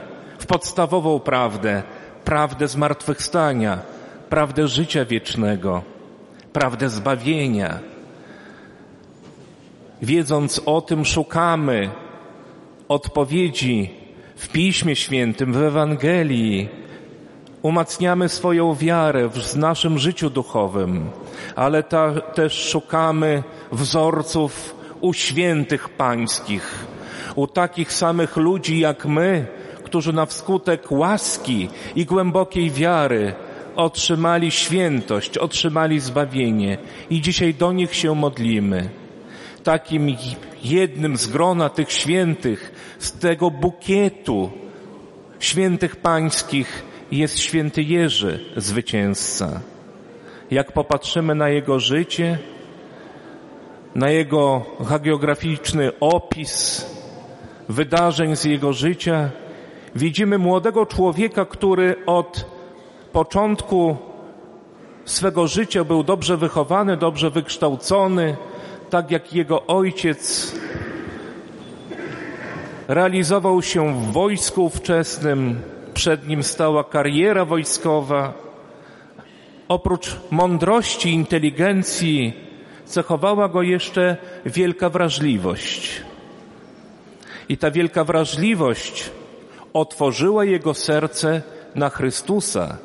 [0.49, 1.83] podstawową prawdę,
[2.25, 3.79] prawdę zmartwychwstania,
[4.29, 5.81] prawdę życia wiecznego,
[6.53, 7.79] prawdę zbawienia.
[10.01, 11.89] Wiedząc o tym, szukamy
[12.87, 13.89] odpowiedzi
[14.35, 16.69] w Piśmie Świętym, w Ewangelii.
[17.61, 21.09] Umacniamy swoją wiarę w naszym życiu duchowym,
[21.55, 26.85] ale ta, też szukamy wzorców u świętych pańskich,
[27.35, 29.58] u takich samych ludzi jak my,
[29.89, 33.33] którzy na wskutek łaski i głębokiej wiary
[33.75, 36.77] otrzymali świętość, otrzymali zbawienie
[37.09, 38.89] i dzisiaj do nich się modlimy.
[39.63, 40.15] Takim
[40.63, 44.51] jednym z grona tych świętych, z tego bukietu
[45.39, 49.61] świętych pańskich jest święty Jerzy, zwycięzca.
[50.51, 52.37] Jak popatrzymy na jego życie,
[53.95, 56.85] na jego hagiograficzny opis
[57.69, 59.29] wydarzeń z jego życia,
[59.95, 62.45] widzimy młodego człowieka, który od
[63.11, 63.97] początku
[65.05, 68.37] swego życia był dobrze wychowany, dobrze wykształcony,
[68.89, 70.55] tak jak jego ojciec
[72.87, 75.61] realizował się w wojsku ówczesnym,
[75.93, 78.33] przed nim stała kariera wojskowa.
[79.67, 82.33] Oprócz mądrości, inteligencji,
[82.85, 86.01] cechowała go jeszcze wielka wrażliwość.
[87.49, 89.11] I ta wielka wrażliwość
[89.73, 91.41] otworzyła jego serce
[91.75, 92.77] na Chrystusa,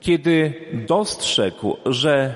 [0.00, 0.54] kiedy
[0.88, 2.34] dostrzegł, że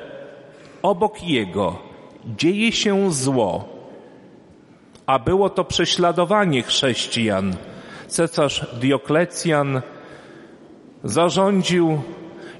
[0.83, 1.79] obok jego
[2.27, 3.69] dzieje się zło,
[5.07, 7.57] a było to prześladowanie chrześcijan.
[8.07, 9.83] Cesarz Dioklecjan
[11.05, 12.01] zarządził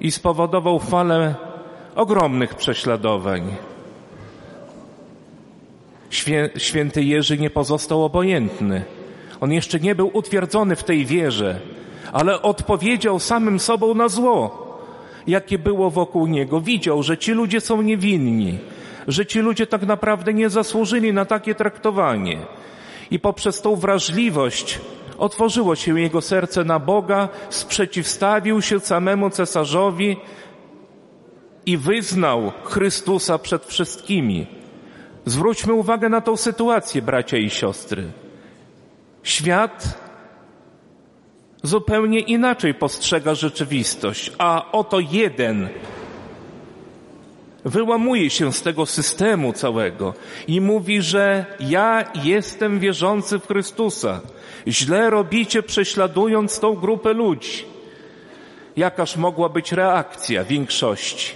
[0.01, 1.35] i spowodował falę
[1.95, 3.57] ogromnych prześladowań.
[6.57, 8.85] Święty Jerzy nie pozostał obojętny.
[9.43, 11.61] On jeszcze nie był utwierdzony w tej wierze,
[12.13, 14.69] ale odpowiedział samym sobą na zło,
[15.27, 16.61] jakie było wokół niego.
[16.61, 18.59] Widział, że ci ludzie są niewinni,
[19.09, 22.39] że ci ludzie tak naprawdę nie zasłużyli na takie traktowanie.
[23.11, 24.81] I poprzez tą wrażliwość
[25.19, 30.17] otworzyło się jego serce na Boga, sprzeciwstawił się samemu cesarzowi
[31.67, 34.47] i wyznał Chrystusa przed wszystkimi.
[35.25, 38.22] Zwróćmy uwagę na tą sytuację, bracia i siostry.
[39.23, 39.99] Świat
[41.63, 45.69] zupełnie inaczej postrzega rzeczywistość, a oto jeden
[47.65, 50.15] wyłamuje się z tego systemu całego
[50.47, 54.21] i mówi, że ja jestem wierzący w Chrystusa.
[54.69, 57.65] Źle robicie, prześladując tą grupę ludzi.
[58.77, 61.33] Jakaż mogła być reakcja większości?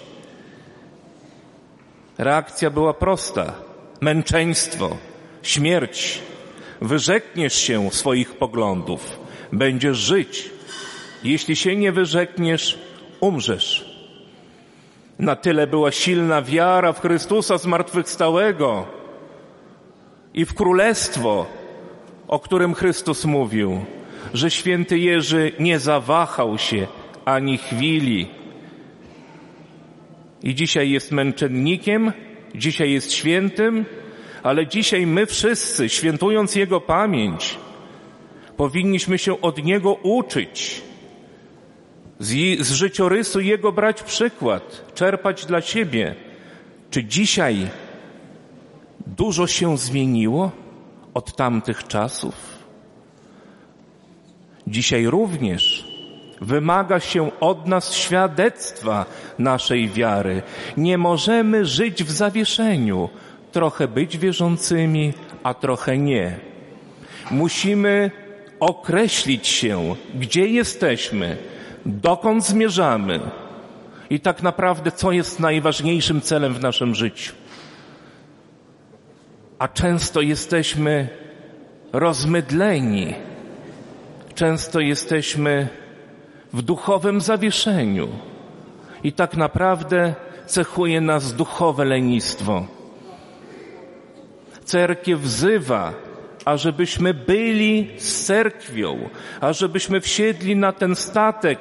[2.19, 3.53] Reakcja była prosta.
[4.01, 4.97] Męczeństwo,
[5.43, 6.23] śmierć.
[6.81, 9.19] Wyrzekniesz się swoich poglądów,
[9.53, 10.51] będziesz żyć.
[11.25, 12.79] Jeśli się nie wyrzekniesz,
[13.21, 13.97] umrzesz.
[15.19, 18.87] Na tyle była silna wiara w Chrystusa zmartwychwstałego
[20.35, 21.47] i w królestwo,
[22.29, 23.85] o którym Chrystus mówił,
[24.35, 26.87] że święty Jerzy nie zawahał się
[27.25, 28.29] ani chwili.
[30.43, 32.13] I dzisiaj jest męczennikiem,
[32.55, 33.85] dzisiaj jest świętym,
[34.47, 37.59] ale dzisiaj my wszyscy, świętując Jego pamięć,
[38.57, 40.83] powinniśmy się od Niego uczyć
[42.19, 46.15] z, z życiorysu Jego brać przykład, czerpać dla siebie.
[46.91, 47.69] Czy dzisiaj
[49.07, 50.51] dużo się zmieniło
[51.15, 52.35] od tamtych czasów?
[54.67, 55.89] Dzisiaj również
[56.41, 59.07] wymaga się od nas świadectwa
[59.39, 60.43] naszej wiary.
[60.77, 63.09] Nie możemy żyć w zawieszeniu,
[63.57, 66.37] trochę być wierzącymi, a trochę nie.
[67.31, 68.11] Musimy
[68.61, 71.37] określić się, gdzie jesteśmy,
[71.87, 73.21] dokąd zmierzamy
[74.11, 77.33] i tak naprawdę co jest najważniejszym celem w naszym życiu.
[79.59, 81.09] A często jesteśmy
[81.93, 83.15] rozmydleni,
[84.35, 85.69] często jesteśmy
[86.53, 88.09] w duchowym zawieszeniu
[89.03, 90.15] i tak naprawdę
[90.47, 92.76] cechuje nas duchowe lenistwo.
[94.67, 95.93] Cerkiew wzywa,
[96.45, 99.09] ażebyśmy byli z cerkwią,
[99.41, 101.59] ażebyśmy wsiedli na ten statek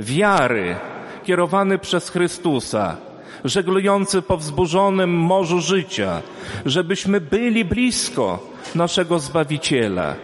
[0.00, 0.76] wiary
[1.24, 2.96] kierowany przez Chrystusa,
[3.44, 6.22] żeglujący po wzburzonym morzu życia,
[6.66, 10.14] żebyśmy byli blisko naszego Zbawiciela.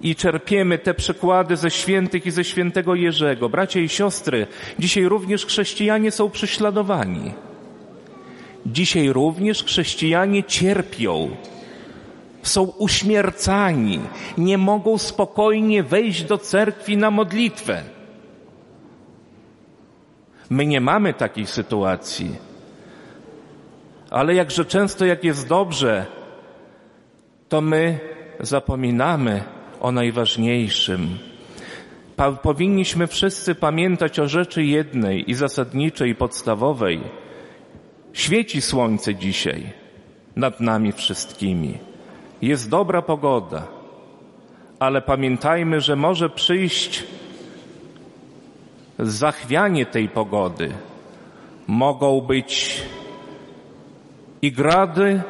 [0.00, 3.48] I czerpiemy te przykłady ze świętych i ze świętego Jerzego.
[3.48, 4.46] Bracia i siostry,
[4.78, 7.32] dzisiaj również chrześcijanie są prześladowani.
[8.66, 11.30] Dzisiaj również chrześcijanie cierpią,
[12.42, 14.00] są uśmiercani,
[14.38, 17.82] nie mogą spokojnie wejść do cerkwi na modlitwę.
[20.50, 22.36] My nie mamy takiej sytuacji.
[24.10, 26.06] Ale jakże często, jak jest dobrze,
[27.48, 27.98] to my
[28.40, 29.42] zapominamy
[29.80, 31.18] o najważniejszym.
[32.42, 37.00] Powinniśmy wszyscy pamiętać o rzeczy jednej i zasadniczej, podstawowej.
[38.14, 39.66] Świeci słońce dzisiaj
[40.36, 41.78] nad nami wszystkimi.
[42.42, 43.66] Jest dobra pogoda,
[44.78, 47.04] ale pamiętajmy, że może przyjść
[48.98, 50.72] zachwianie tej pogody.
[51.66, 52.82] Mogą być
[54.42, 55.22] i grady,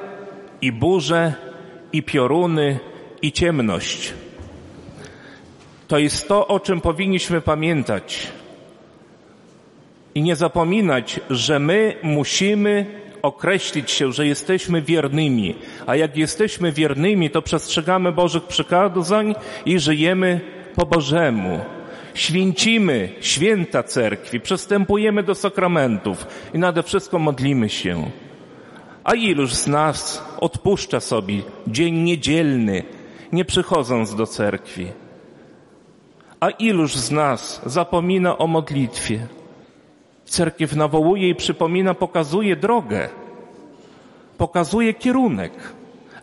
[0.62, 1.35] i burze,
[1.93, 2.78] i pioruny,
[3.22, 4.14] i ciemność.
[5.89, 8.32] To jest to, o czym powinniśmy pamiętać.
[10.15, 12.87] I nie zapominać, że my musimy
[13.23, 15.55] określić się, że jesteśmy wiernymi,
[15.87, 19.35] a jak jesteśmy wiernymi, to przestrzegamy Bożych przykazań
[19.67, 20.41] i żyjemy
[20.75, 21.61] po Bożemu.
[22.15, 28.11] Święcimy święta cerkwi, przystępujemy do sakramentów i nade wszystko modlimy się.
[29.05, 32.83] A iluż z nas odpuszcza sobie dzień niedzielny,
[33.33, 34.87] nie przychodząc do cerkwi?
[36.41, 39.27] A iluż z nas zapomina o modlitwie?
[40.25, 43.09] Cerkiew nawołuje i przypomina, pokazuje drogę,
[44.39, 45.53] pokazuje kierunek,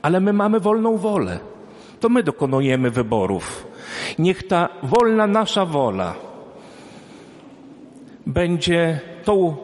[0.02, 1.40] ale my mamy wolną wolę.
[2.00, 3.68] To my dokonujemy wyborów.
[4.20, 6.16] Niech ta wolna nasza wola
[8.26, 9.56] będzie tą,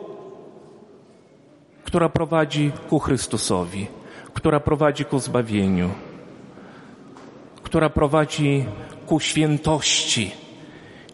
[1.83, 3.87] która prowadzi ku Chrystusowi,
[4.33, 5.89] która prowadzi ku zbawieniu,
[7.63, 8.65] która prowadzi
[9.05, 10.31] ku świętości.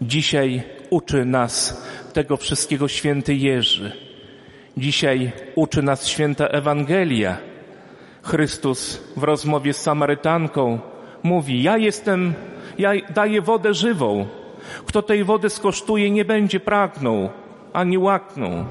[0.02, 1.84] Dzisiaj uczy nas
[2.14, 3.92] tego wszystkiego święty Jerzy.
[4.78, 7.38] Dzisiaj uczy nas święta Ewangelia.
[8.24, 10.80] Chrystus w rozmowie z Samarytanką
[11.24, 12.34] mówi, ja jestem,
[12.78, 14.28] ja daję wodę żywą.
[14.86, 17.30] Kto tej wody skosztuje, nie będzie pragnął,
[17.74, 18.66] ani łaknął.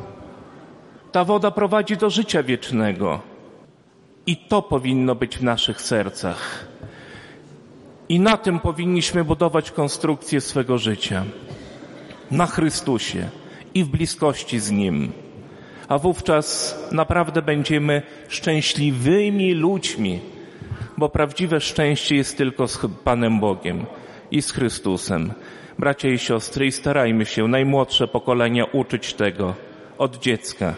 [1.12, 3.20] Ta woda prowadzi do życia wiecznego.
[4.26, 6.66] I to powinno być w naszych sercach.
[8.08, 11.24] I na tym powinniśmy budować konstrukcję swego życia
[12.32, 13.28] na Chrystusie
[13.74, 15.12] i w bliskości z Nim.
[15.88, 20.20] A wówczas naprawdę będziemy szczęśliwymi ludźmi,
[20.96, 23.86] bo prawdziwe szczęście jest tylko z Panem Bogiem
[24.30, 25.32] i z Chrystusem.
[25.78, 29.54] Bracia i siostry, i starajmy się najmłodsze pokolenia uczyć tego
[29.98, 30.74] od dziecka.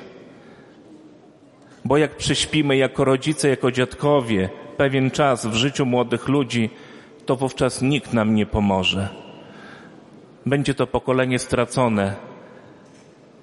[1.85, 6.71] Bo jak prześpimy jako rodzice, jako dziadkowie pewien czas w życiu młodych ludzi,
[7.27, 9.24] to wówczas nikt nam nie pomoże
[10.47, 12.15] będzie to pokolenie stracone,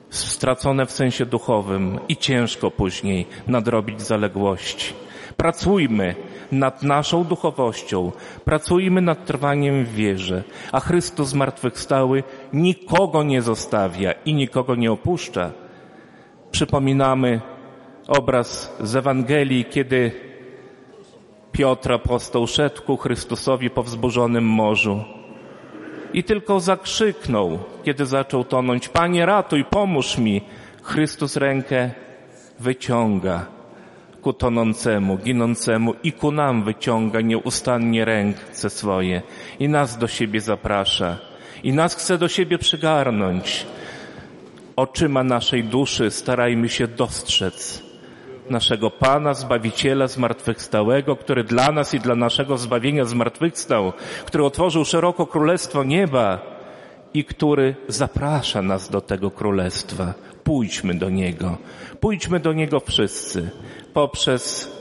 [0.10, 4.94] stracone w sensie duchowym i ciężko później nadrobić zaległości.
[5.38, 6.16] Pracujmy
[6.52, 8.12] nad naszą duchowością,
[8.46, 12.24] pracujmy nad trwaniem w wierze, a Chrystus zmartwychwstały
[12.54, 15.52] nikogo nie zostawia i nikogo nie opuszcza.
[16.52, 17.42] Przypominamy
[18.08, 20.12] obraz z Ewangelii, kiedy
[21.52, 25.04] Piotr apostoł szedł ku Chrystusowi po wzburzonym morzu
[26.14, 30.42] i tylko zakrzyknął, kiedy zaczął tonąć, Panie ratuj, pomóż mi.
[30.84, 31.90] Chrystus rękę
[32.60, 33.46] wyciąga
[34.22, 39.22] ku tonącemu, ginącemu i ku nam wyciąga nieustannie ręce swoje
[39.60, 41.18] i nas do siebie zaprasza
[41.64, 43.66] i nas chce do siebie przygarnąć.
[44.76, 47.91] Oczyma naszej duszy starajmy się dostrzec
[48.51, 53.93] naszego Pana, Zbawiciela zmartwychwstałego, który dla nas i dla naszego zbawienia zmartwychwstał,
[54.27, 56.41] który otworzył szeroko Królestwo Nieba
[57.15, 60.15] i który zaprasza nas do tego Królestwa.
[60.45, 61.59] Pójdźmy do Niego.
[62.01, 63.51] Pójdźmy do Niego wszyscy
[63.95, 64.73] poprzez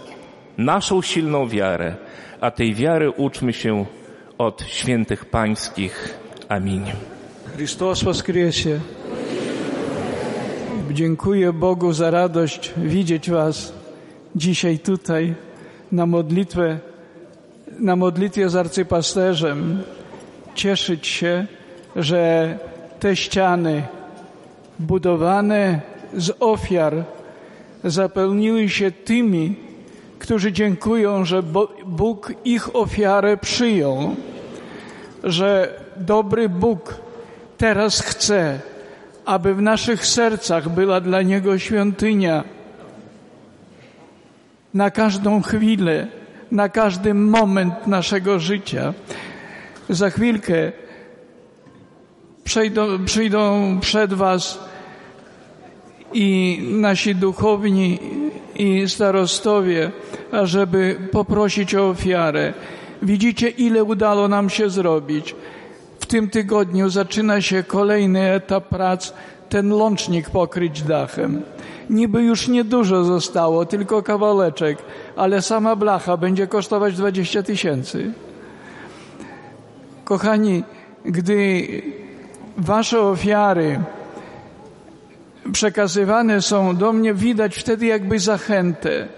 [0.58, 1.96] naszą silną wiarę,
[2.42, 3.86] a tej wiary uczmy się
[4.38, 6.20] od świętych pańskich.
[6.50, 6.84] Amin.
[7.56, 8.80] Chrystus воскресе!
[10.93, 13.73] Dziękuję Bogu za radość widzieć Was
[14.37, 15.35] dzisiaj tutaj
[15.93, 16.79] na modlitwę,
[17.79, 19.83] na modlitwie z arcypasterzem.
[20.55, 21.47] Cieszyć się,
[21.97, 22.59] że
[23.01, 23.83] te ściany
[24.79, 25.81] budowane
[26.17, 27.05] z ofiar
[27.85, 29.57] zapełniły się tymi,
[30.19, 31.43] którzy dziękują, że
[31.87, 34.17] Bóg ich ofiarę przyjął,
[35.25, 36.95] że dobry Bóg
[37.59, 38.61] teraz chce,
[39.25, 42.45] aby w naszych sercach była dla Niego świątynia
[44.75, 46.07] na każdą chwilę,
[46.51, 48.95] na każdy moment naszego życia.
[49.89, 50.73] Za chwilkę
[52.45, 54.59] przyjdą, przyjdą przed Was
[56.13, 57.99] i nasi duchowni
[58.57, 59.91] i starostowie,
[60.33, 62.55] ażeby poprosić o ofiarę.
[63.03, 65.35] Widzicie, ile udało nam się zrobić.
[66.11, 69.13] Tym tygodniu zaczyna się kolejny etap prac,
[69.49, 71.43] ten łącznik pokryć dachem.
[71.91, 74.79] Niby już niedużo zostało, tylko kawałeczek,
[75.17, 78.13] ale sama blacha będzie kosztować 20 tysięcy.
[80.05, 80.65] Kochani,
[81.05, 81.67] gdy
[82.57, 83.81] wasze ofiary
[85.53, 89.09] przekazywane są do mnie, widać wtedy jakby zachętę,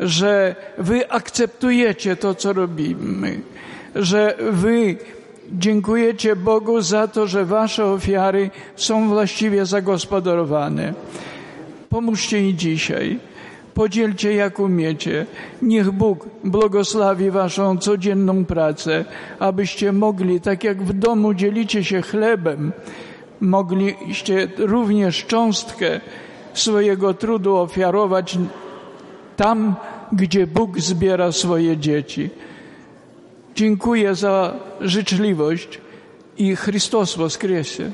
[0.00, 3.40] że wy akceptujecie to, co robimy,
[3.94, 4.96] że wy
[5.52, 10.94] dziękujecie Bogu za to, że wasze ofiary są właściwie zagospodarowane.
[11.88, 13.18] Pomóżcie i dzisiaj.
[13.74, 15.26] Podzielcie jak umiecie.
[15.62, 19.04] Niech Bóg błogosławi waszą codzienną pracę,
[19.38, 22.72] abyście mogli, tak jak w domu dzielicie się chlebem,
[23.40, 26.00] mogliście również cząstkę
[26.54, 28.38] swojego trudu ofiarować
[29.36, 29.74] tam,
[30.12, 32.30] gdzie Bóg zbiera swoje dzieci.
[33.56, 35.80] Dziękuję za życzliwość
[36.38, 37.90] i Chrystus woskresie.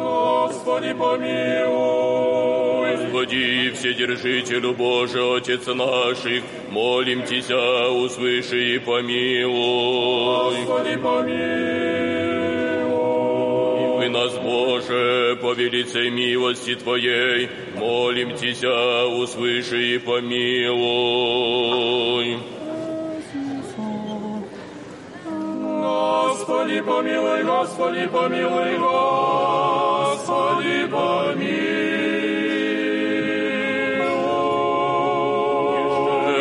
[0.00, 2.96] Господи, помилуй.
[2.96, 10.64] Господи, Вседержителю Божий, Отец наших, молим Тебя, услыши и помилуй.
[10.64, 12.49] Господи, помилуй.
[14.60, 20.76] Боже, по велицей милости Твоей, молим Тебя, услыши и помилуй.
[25.82, 31.80] Господи, помилуй, Господи, помилуй, Господи, помилуй.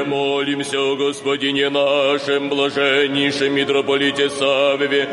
[0.05, 5.05] Молимся о Господине нашем, блаженнейшем митрополите Савве, и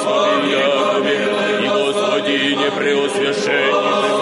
[0.00, 0.56] Господи,
[0.92, 4.19] помилуй, и Господи, не преусвященнейший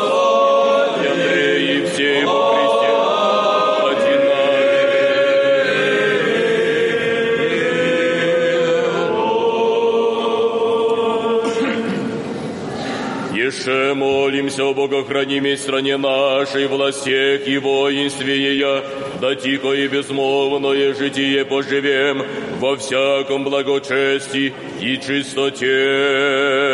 [13.68, 18.82] Еще молимся о богохранимой стране нашей, властях и воинстве ее,
[19.20, 22.24] да тихо и безмолвное житие поживем
[22.60, 26.67] во всяком благочестии и чистоте.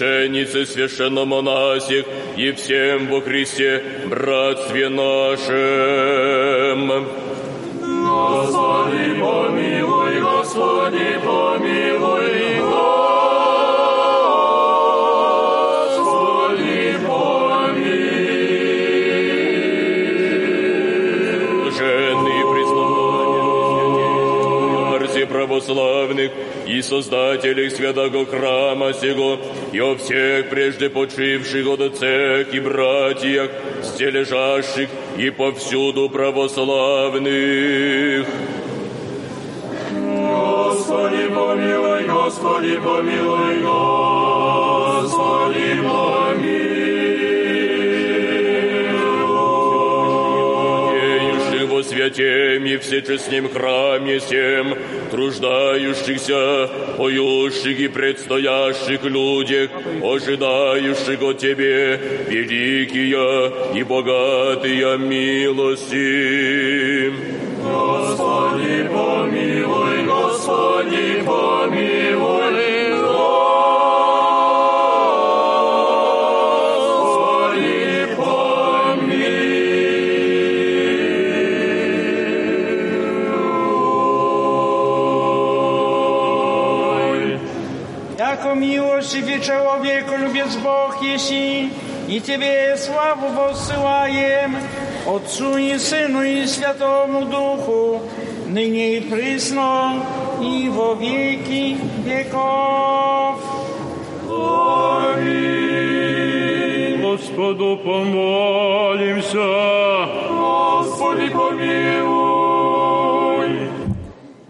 [0.00, 5.58] Священниц и священномонасих и всем во Христе братстве нашем.
[7.78, 12.96] Господи, помилуй, Господи, помилуй, Господи,
[17.06, 18.10] помилуй.
[21.76, 23.10] Жены преснования,
[25.26, 26.32] православных
[26.66, 29.38] и создателей святого храма сего,
[29.72, 33.50] и о всех прежде почивших отцах и братьях,
[33.82, 38.26] стележащих и повсюду православных.
[39.92, 46.19] Господи, помилуй, Господи, помилуй, Господи, помилуй.
[52.20, 54.76] Святем и всечестнем храме всем,
[55.10, 59.70] труждающихся, поющих и предстоящих людях,
[60.02, 66.00] ожидающих от Тебе великие и богатые милости.
[67.62, 72.69] Господи, помилуй, Господи, помилуй,
[91.09, 91.71] Бог еси,
[92.07, 94.55] и Тебе славу воссылаем,
[95.07, 98.01] Отцу и Сыну и Святому Духу,
[98.45, 100.03] ныне и присно,
[100.39, 103.39] и во веки веков.
[105.07, 105.55] Аминь.
[107.01, 109.39] Господу помолимся.
[110.29, 112.35] Господи, помилуй.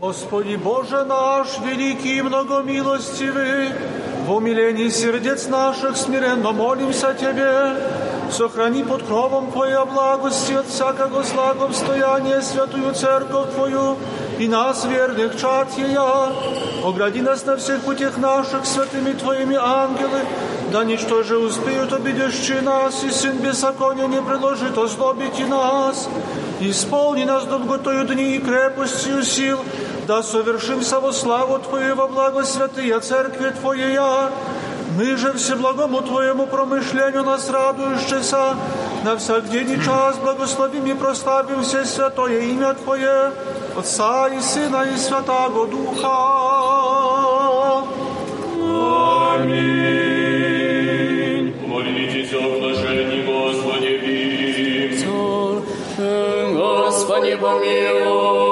[0.01, 3.71] Господи Боже наш, великий и многомилостивый,
[4.30, 7.74] в умилении сердец наших смиренно молимся Тебе,
[8.30, 13.96] сохрани под кровом Твоей благости от всякого зла стояния святую церковь Твою
[14.38, 16.28] и нас, верных чад Ея.
[16.84, 20.20] Огради нас на всех путях наших святыми Твоими ангелы,
[20.70, 26.08] да ничто же успеют обидящие нас, и Сын беззакония не предложит озлобить и нас.
[26.60, 29.58] Исполни нас долготою дни и крепостью сил,
[30.06, 34.30] да совершимся во славу Твою во благо святые Церкви Твоя.
[34.96, 38.56] Мы же всеблагому Твоему промышлению нас радующийся,
[39.04, 43.32] на всяк день и час благословим и прославим все святое имя Твое,
[43.76, 46.08] Отца и Сына и Святаго Духа.
[49.34, 50.30] Аминь.
[51.66, 54.00] Молитесь о блаженни Господи.
[56.90, 58.49] Господи, помилуй.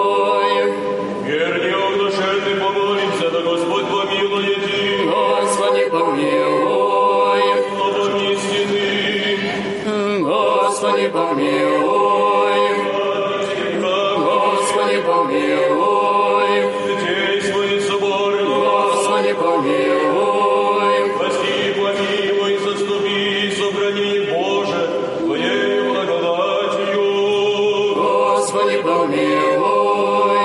[28.51, 30.39] Господи, помилуй.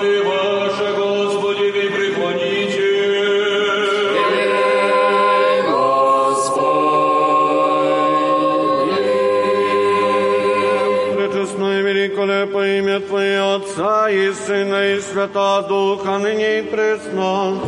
[0.00, 2.88] Ты ваше, Господи, вы преклоните.
[11.14, 17.60] Пречестное великолепое имя Твое, Отца и Сына и Свята Духа, ныне и пресно,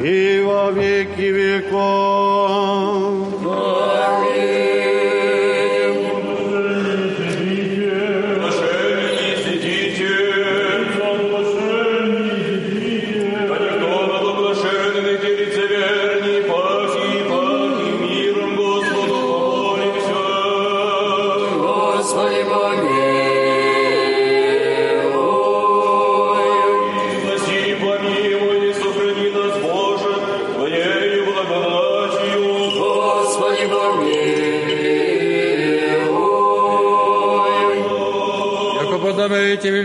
[0.00, 3.37] и во веки веков.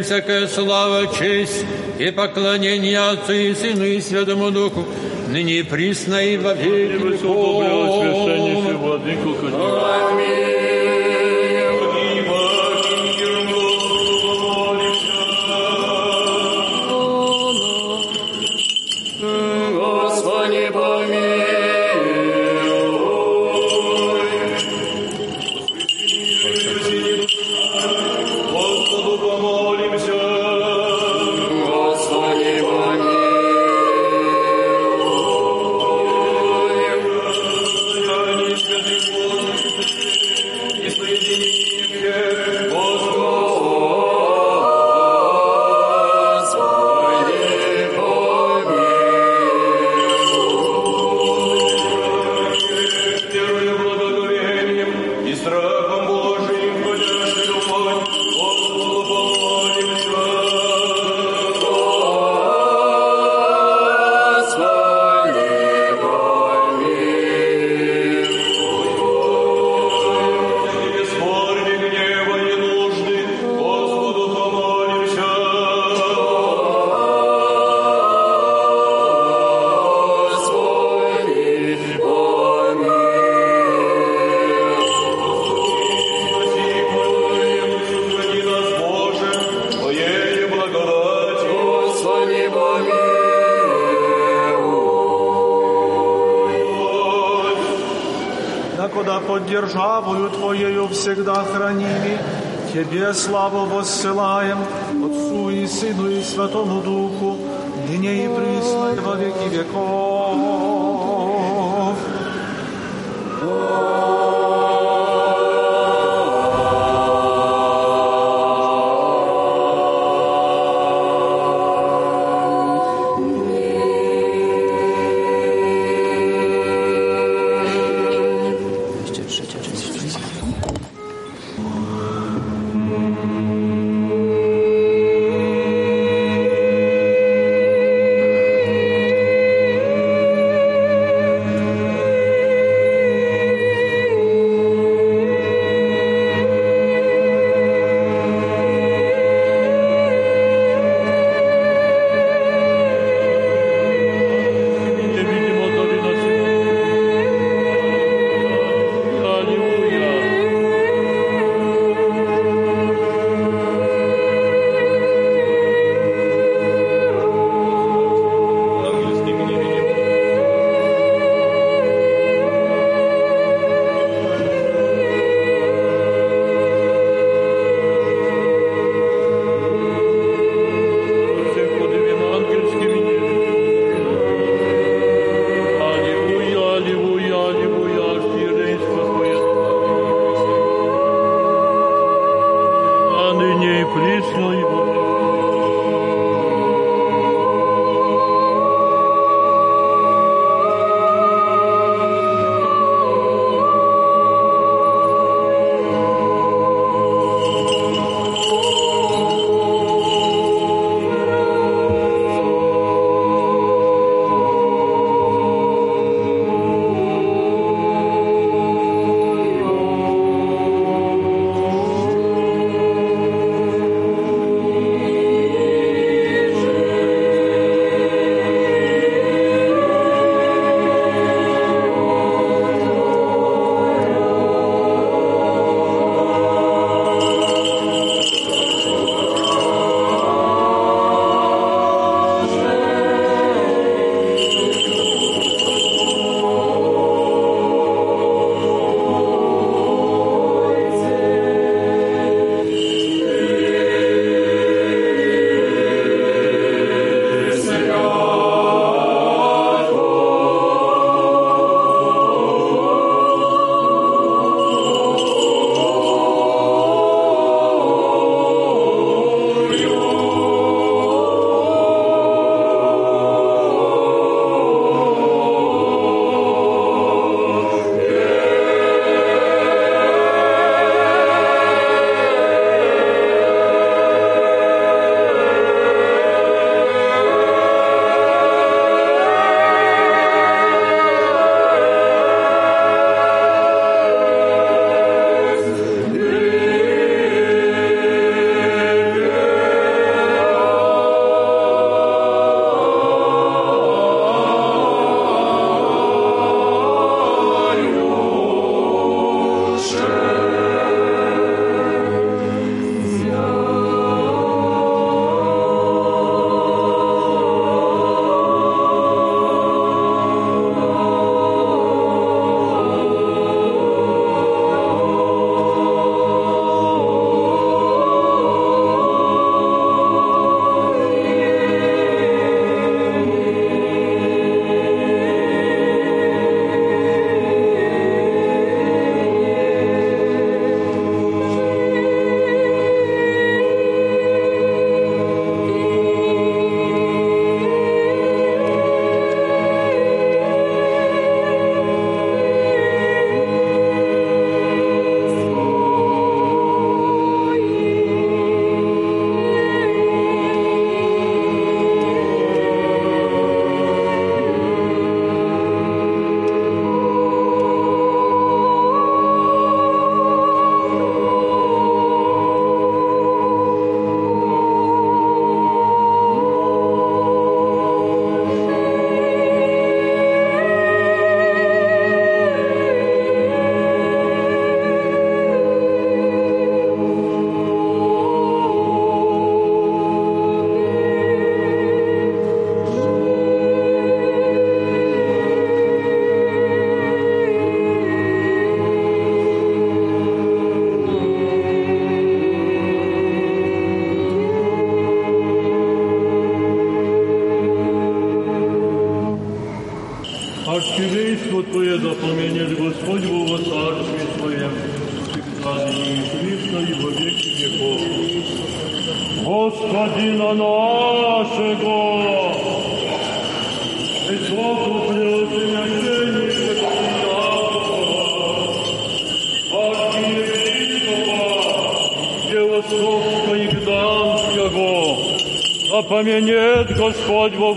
[0.04, 1.66] Всякая слава, честь
[2.00, 4.86] и поклонение Отцу и Сыну и Святому Духу,
[5.30, 8.74] ныне и присно и во веки веков.
[8.78, 9.36] владыку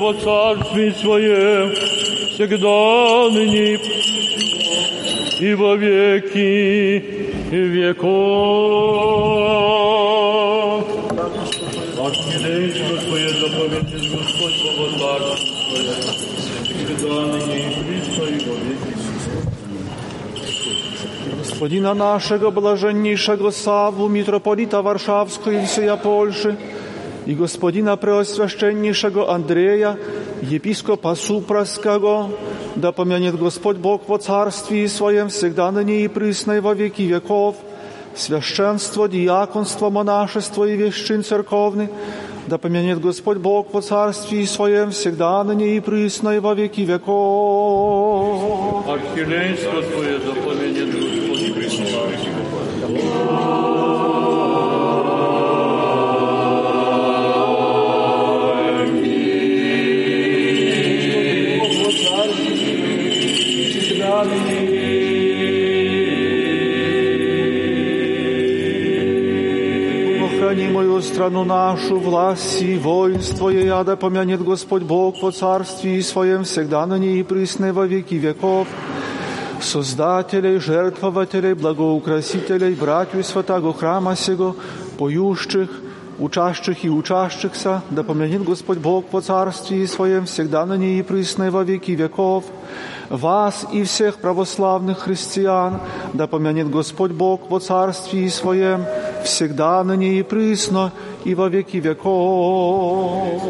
[0.05, 1.71] во царстве Своем,
[2.33, 3.79] всегда ныне
[5.39, 7.03] и во веки
[7.51, 8.11] веков.
[11.99, 16.01] Архидейство Твое заповедит Господь во царстве Своем,
[16.85, 18.91] всегда ныне и присно и во веки
[21.37, 26.55] Господина naszego blażenniejszego Sawu, mitropolita warszawskiego i всея Польши,
[27.26, 29.98] i gospodina preosвященнейшего Андрея,
[30.42, 32.30] епископа Супраskiego,
[32.76, 37.56] да помянет Господь Бог во царстве Своем всегда и присно и во веки веков,
[38.14, 41.88] священство, диаконство, монашество и вещин церковный,
[42.46, 48.86] да помянет Господь Бог во царстве Своем всегда и присно и во веки веков.
[48.88, 50.18] Архилейство Твое
[70.95, 76.01] Охрани мою страну нашу, власть и воинство ей, а да помянет Господь Бог по царстве
[76.01, 78.67] Своем всегда ныне и присно и во веки веков.
[79.59, 84.55] Создателей, жертвователей, благоукрасителей, братью святого храма сего,
[84.97, 85.69] поющих,
[86.19, 91.49] учащих и учащихся, да помянет Господь Бог по царстве Своем всегда ныне и присно и
[91.49, 92.45] во веки веков.
[93.09, 95.81] Вас и всех православных христиан,
[96.13, 98.85] да помянет Господь Бог во царстве Своем
[99.26, 100.92] всегда ныне и присно
[101.24, 103.42] и во веки веков.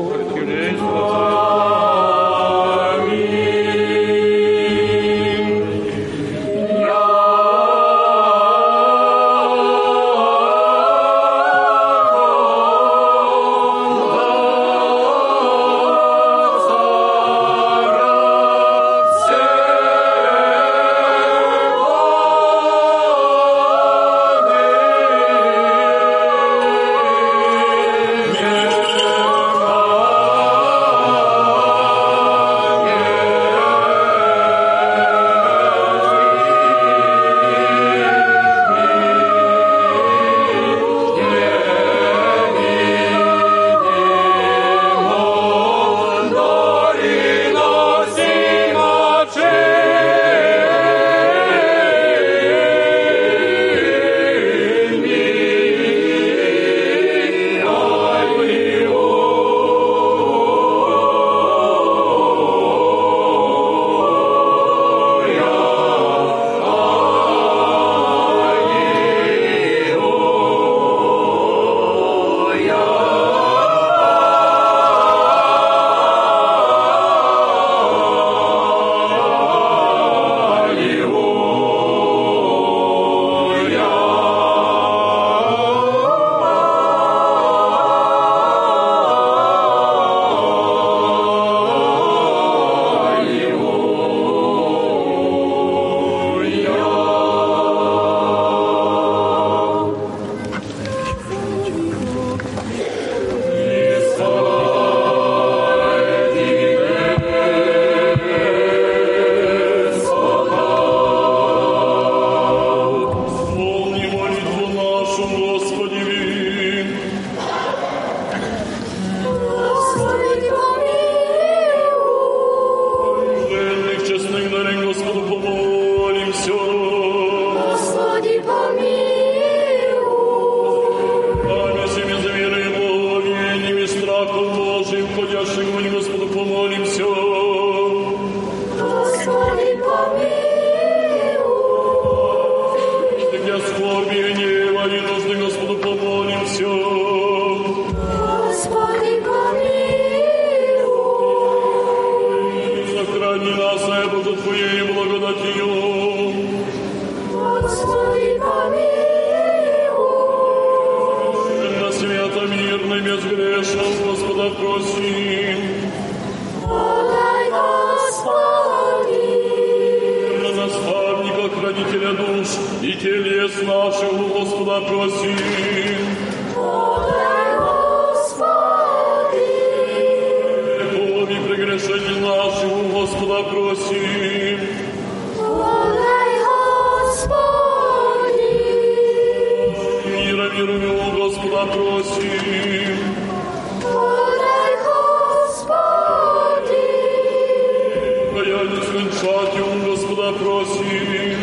[198.37, 201.37] Покаяние скончать у Господа просим.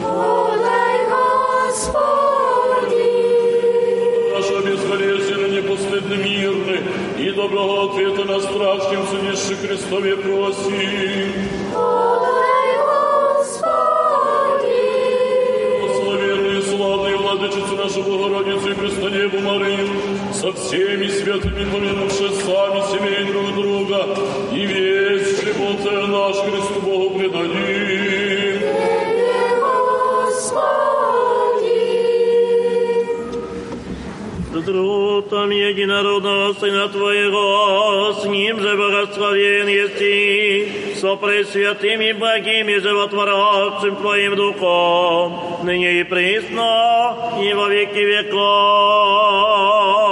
[0.00, 0.98] подай,
[1.66, 3.06] Господи,
[4.30, 6.82] Наша безболезненно, непостыдно, мирный
[7.18, 11.32] и доброго ответа на страшном судище Христове просим.
[11.74, 12.35] подай,
[17.96, 19.88] нашу Богородицу и Преснодеву Марию,
[20.32, 24.06] со всеми святыми помянувши сами семей друг друга,
[24.52, 28.36] и весь живот наш Христу Богу предадим.
[34.66, 44.34] Трудом единородного Сына Твоего, с Ним же благословен есть и со пресвятыми благими животворящим Твоим
[44.34, 50.05] Духом, ныне и присно, и во веки веков.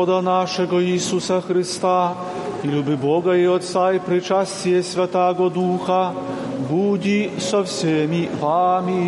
[0.00, 2.14] Господа нашего Иисуса Христа
[2.62, 6.14] и люби Бога и Отца и причастие Святаго Духа,
[6.70, 8.98] буди со всеми вами.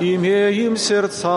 [0.00, 1.28] Имеем сердца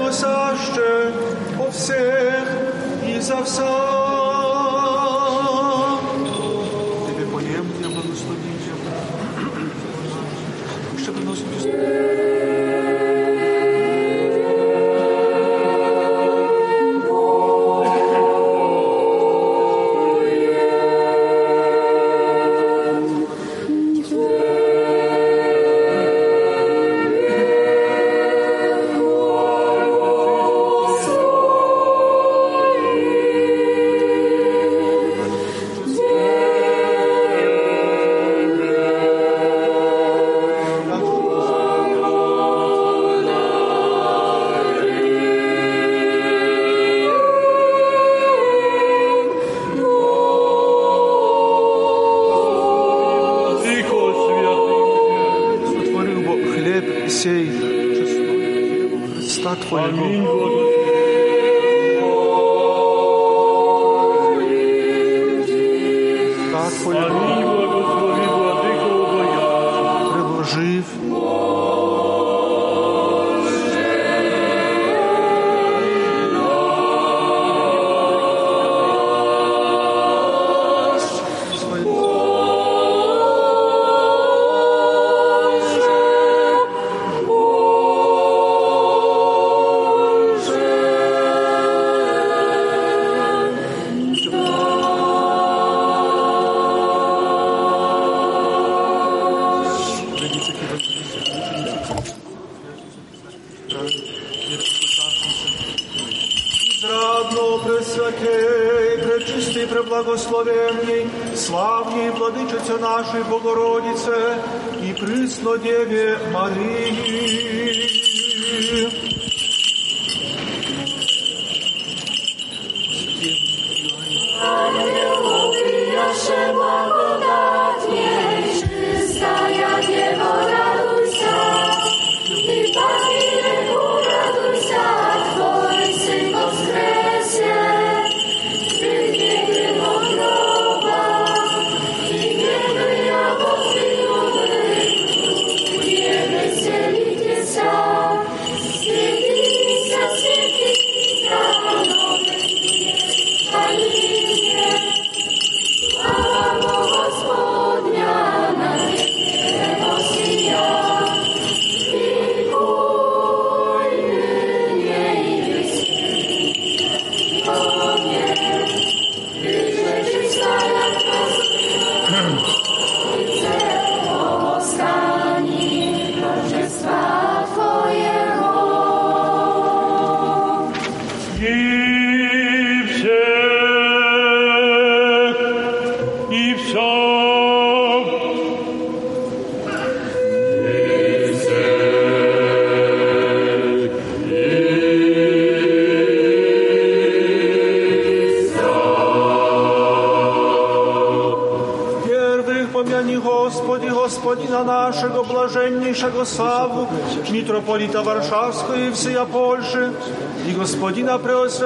[0.00, 1.12] милосердя
[1.58, 2.46] по всіх
[3.08, 3.62] і за все.
[7.06, 8.74] Тебе поємне благословіння,
[11.02, 11.46] що приносить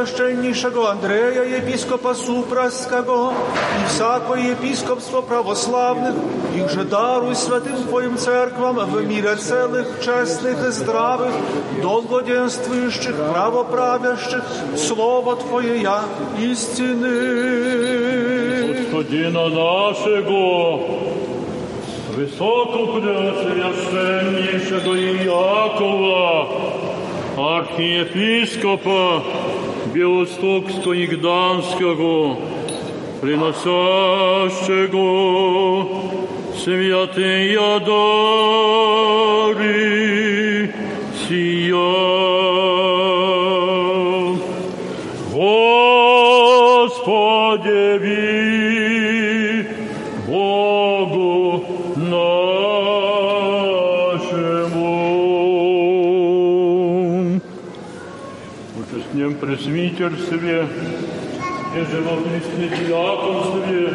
[0.03, 6.15] Преосвященнейшего Андрея, епископа Супраского, и всякое епископство православных,
[6.53, 11.31] их же даруй святым Твоим церквам в мире целых, честных и здравых,
[11.81, 14.43] долгоденствующих, правоправящих,
[14.76, 16.03] Слово Твое я
[16.41, 17.07] истины.
[18.84, 20.81] Господина нашего,
[22.18, 24.93] высокопреосвященнейшего
[25.23, 26.49] Иакова,
[27.38, 29.23] архиепископа
[29.94, 32.36] Białostocsko Igdanskiego,
[33.20, 34.98] приносящего
[36.58, 38.34] святые дары
[41.28, 41.64] сии.
[59.34, 60.68] Участнем пресвитерстве
[61.76, 63.89] и живописном диаконстве,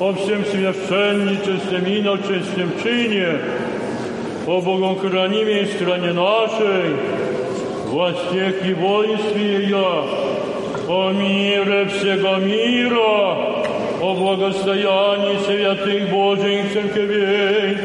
[0.00, 3.38] о всем священничестве и начестном чине,
[4.48, 6.96] о богохранимой стране нашей,
[7.86, 10.04] властях и воинстве я,
[10.88, 13.62] о мире всего мира,
[14.02, 17.76] о благостоянии святых Божьих церквей,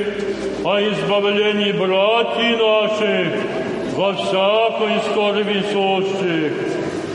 [0.64, 3.65] о избавлении братьев наших
[3.96, 6.54] во всякой скорби сущих,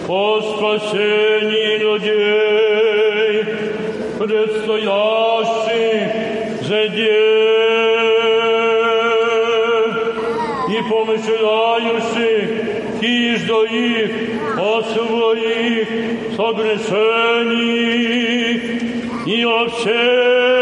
[0.09, 3.45] о спасении людей,
[4.19, 5.07] предстоящих
[6.63, 6.83] за
[10.69, 12.49] и помышляющих
[13.03, 14.11] иж до их
[14.59, 15.89] о своих
[16.37, 17.67] согрешениях
[19.27, 20.60] и о всех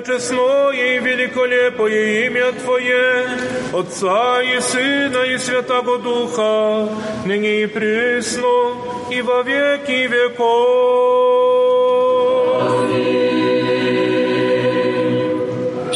[0.00, 3.26] пречестное и великолепое имя Твое,
[3.72, 6.88] Отца и Сына и Святого Духа,
[7.24, 8.74] ныне и присно,
[9.10, 10.46] и во веки веков.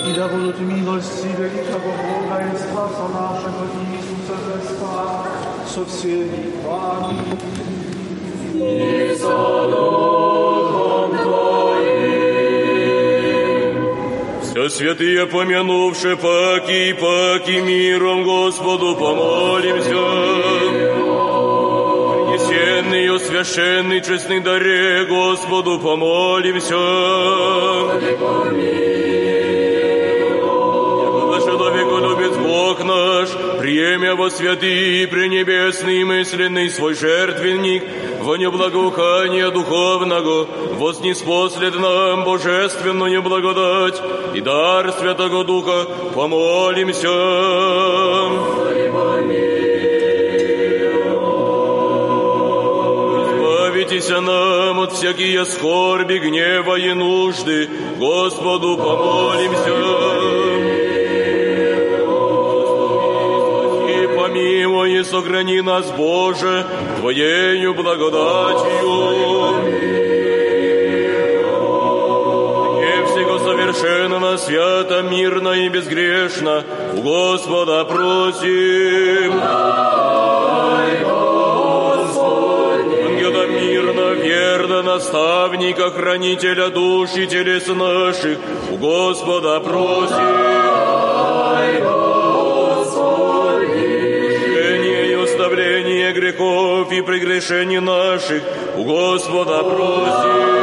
[0.07, 5.27] И да будут милости великого Бога и Спаса нашего Иисуса Христа
[5.67, 6.50] со всеми
[14.71, 19.91] святые, помянувши паки и паки миром Господу помолимся.
[22.31, 26.77] Принесенный и священный честный даре Господу помолимся.
[31.61, 33.29] Человеколюбец Бог наш,
[33.61, 37.83] время во святый пренебесный мысленный свой жертвенник,
[38.23, 44.01] во неблагоухание духовного, вознеспослед нам божественную благодать
[44.35, 47.09] и дар Святого Духа, помолимся.
[53.81, 57.69] Избавитесь нам от всякие скорби, гнева и нужды,
[57.99, 60.20] Господу помолимся.
[65.01, 66.67] И сохрани нас, Боже,
[66.99, 69.31] Твоею благодатью.
[73.73, 76.65] Совершенно, свято, мирно и безгрешно,
[76.95, 79.33] у Господа просим.
[83.07, 88.39] Ангела мирно, верно, наставника, хранителя душ и телес наших,
[88.73, 90.50] у Господа просим.
[96.41, 98.43] Грехов и прегрешений наших,
[98.77, 100.61] у Господа просим.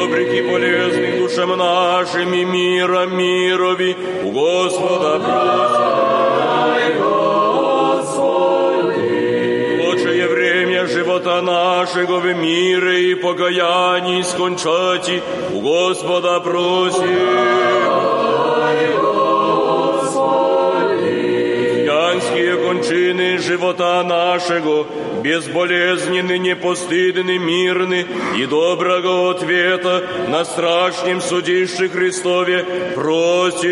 [0.00, 5.94] Вопреки полезным душам нашим и мира мирови, у Господа просим.
[9.86, 18.03] Лучшее время живота нашего в мире и покаянии скончати, у Господа просим.
[22.74, 24.86] Кончины живота нашего,
[25.22, 28.06] безболезненны, непостыдны, мирны
[28.36, 32.64] и доброго ответа на страшном судище Христове
[32.94, 33.70] просим.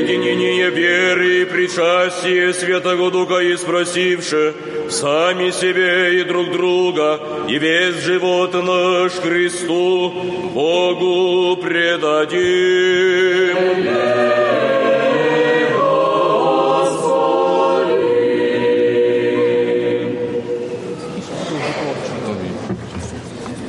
[0.00, 4.54] Единение веры и причастие Святого Духа и спросивши
[4.96, 10.10] сами себе и друг друга, и весь живот наш Христу
[10.54, 12.36] Богу предадим.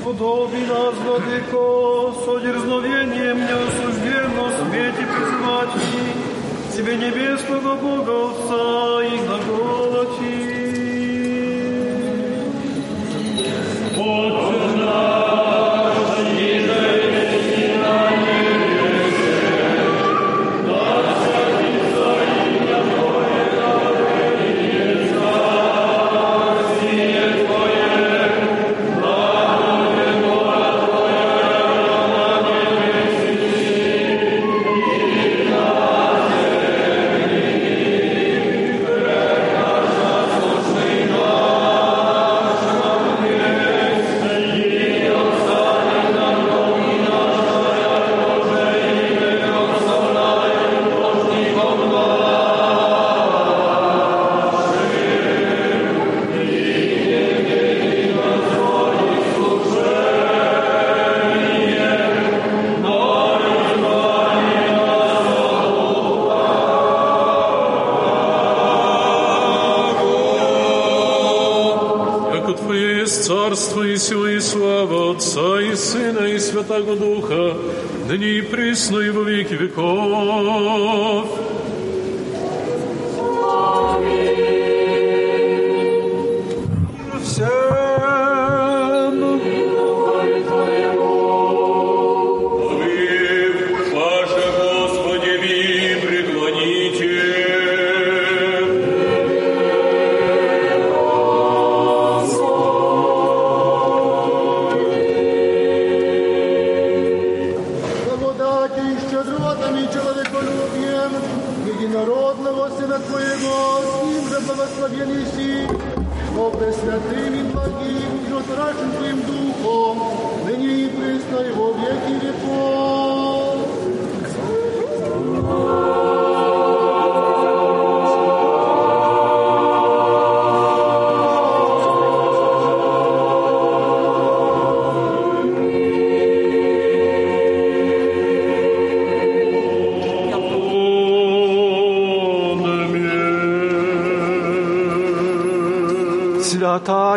[0.03, 1.65] Подоби нас, Владыко,
[2.23, 5.75] со дерзновением неосужденно смейте призывать
[6.73, 9.67] Тебе небесного Бога Отца и глаголати.
[10.07, 10.46] Отче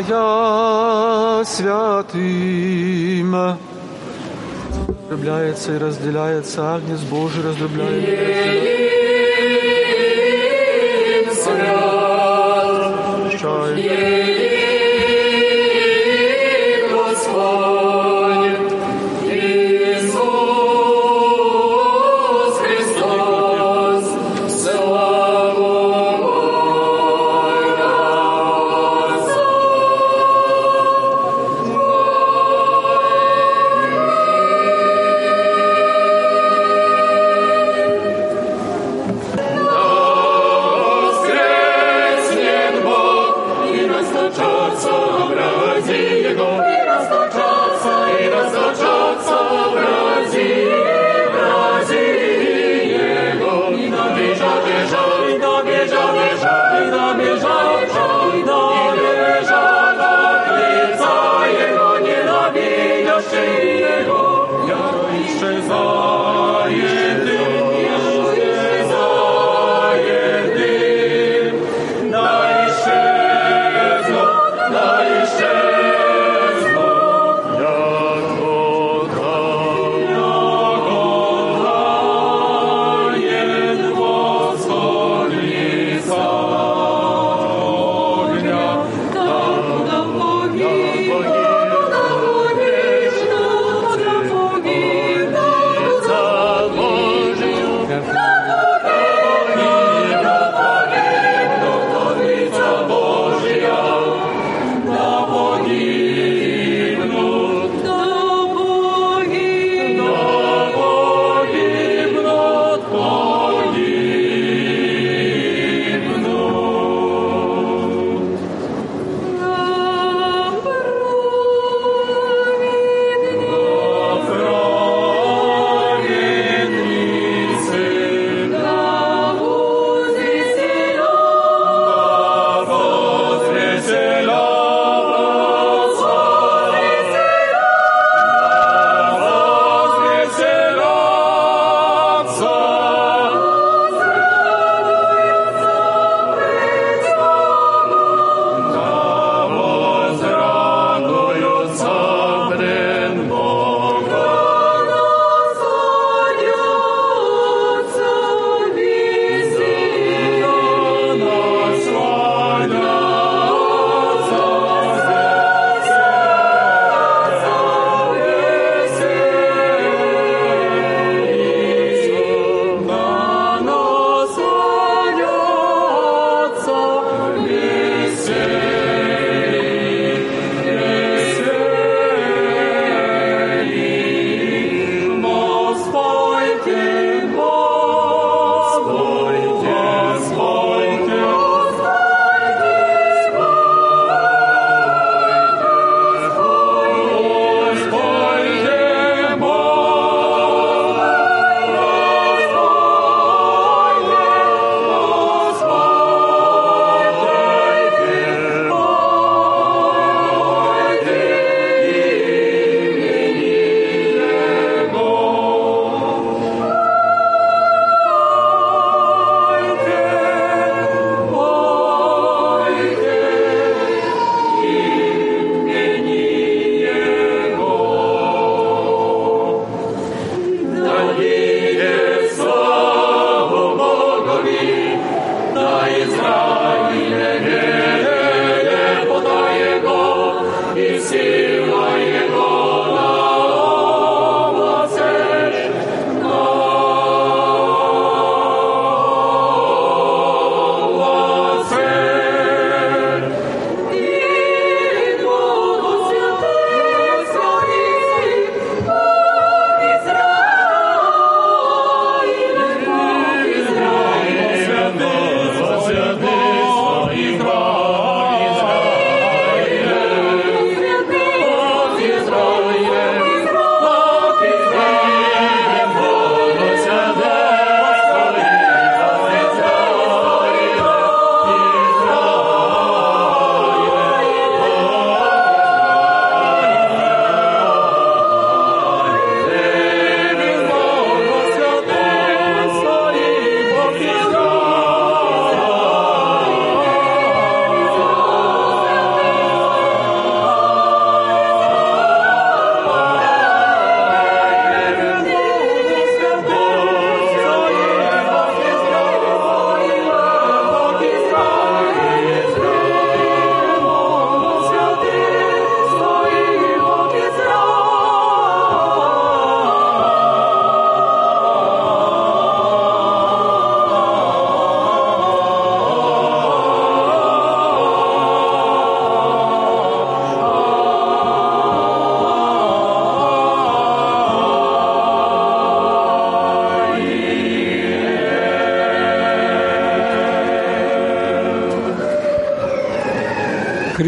[0.01, 3.35] Святая святым.
[5.11, 8.30] Раздрубляется и разделяется Агнец Божий, раздрубляется.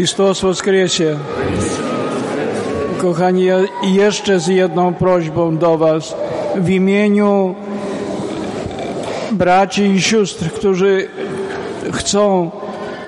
[0.03, 1.17] Chrystus woskresie.
[2.97, 3.45] Kochani,
[3.83, 6.15] jeszcze z jedną prośbą do Was
[6.55, 7.55] w imieniu
[9.31, 11.07] braci i sióstr, którzy
[11.91, 12.51] chcą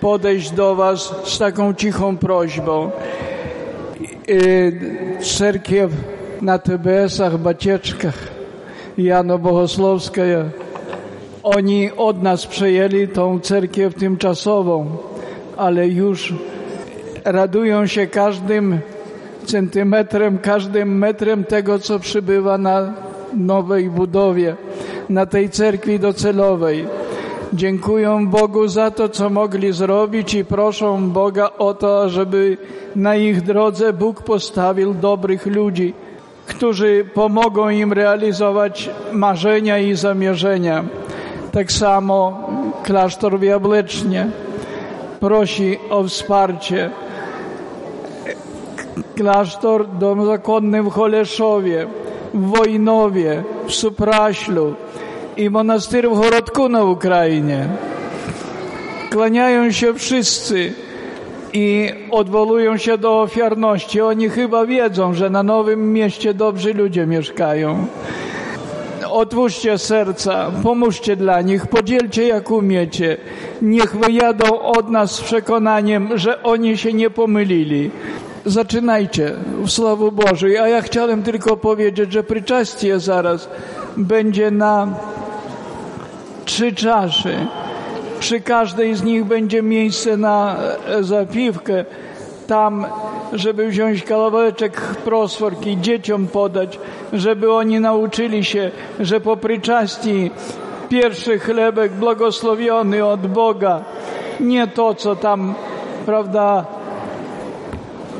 [0.02, 2.92] podejść do Was z taką cichą prośbą.
[4.30, 5.92] Y, Cerkiew
[6.42, 8.18] na TBS-ach, Bacieczkach,
[8.98, 10.22] Jano Bohosłowska,
[11.44, 14.98] oni od nas przejęli tą cerkiew tymczasową,
[15.58, 16.34] ale już
[17.26, 18.80] radują się każdym
[19.46, 22.94] centymetrem, każdym metrem tego, co przybywa na
[23.34, 24.56] nowej budowie,
[25.10, 26.86] na tej cerkwi docelowej.
[27.54, 32.58] Dziękują Bogu za to, co mogli zrobić i proszą Boga o to, żeby
[32.96, 35.94] na ich drodze Bóg postawił dobrych ludzi,
[36.48, 40.84] którzy pomogą im realizować marzenia i zamierzenia.
[41.52, 42.48] Tak samo
[42.84, 44.28] klasztor w Jablecznie
[45.20, 46.90] prosi o wsparcie.
[49.16, 51.88] Klasztor Dom Zakonny w Choleszowie,
[52.34, 54.76] w Wojnowie, w Supraślu
[55.38, 57.68] i monastyr w Chorodku na Ukrainie.
[59.12, 60.74] Kłaniają się wszyscy
[61.54, 64.02] i odwołują się do ofiarności.
[64.02, 67.88] Oni chyba wiedzą, że na Nowym Mieście dobrzy ludzie mieszkają.
[69.10, 73.18] Otwórzcie serca, pomóżcie dla nich, podzielcie jak umiecie.
[73.62, 77.92] Niech wyjadą od nas z przekonaniem, że oni się nie pomylili.
[78.46, 79.32] Zaczynajcie
[79.64, 80.58] w Słowu Bożej.
[80.58, 83.50] A ja chciałem tylko powiedzieć, że przyczastie zaraz
[83.98, 84.88] będzie na
[86.46, 87.48] trzy czaszy.
[88.20, 90.56] Przy każdej z nich będzie miejsce na
[90.88, 91.86] e, zapiwkę.
[92.48, 92.86] Tam,
[93.34, 96.80] żeby wziąć kawałeczek prosforki, dzieciom podać,
[97.14, 100.32] żeby oni nauczyli się, że po pryczastii
[100.90, 103.84] pierwszy chlebek błogosławiony od Boga,
[104.40, 105.54] nie to, co tam,
[106.06, 106.75] prawda,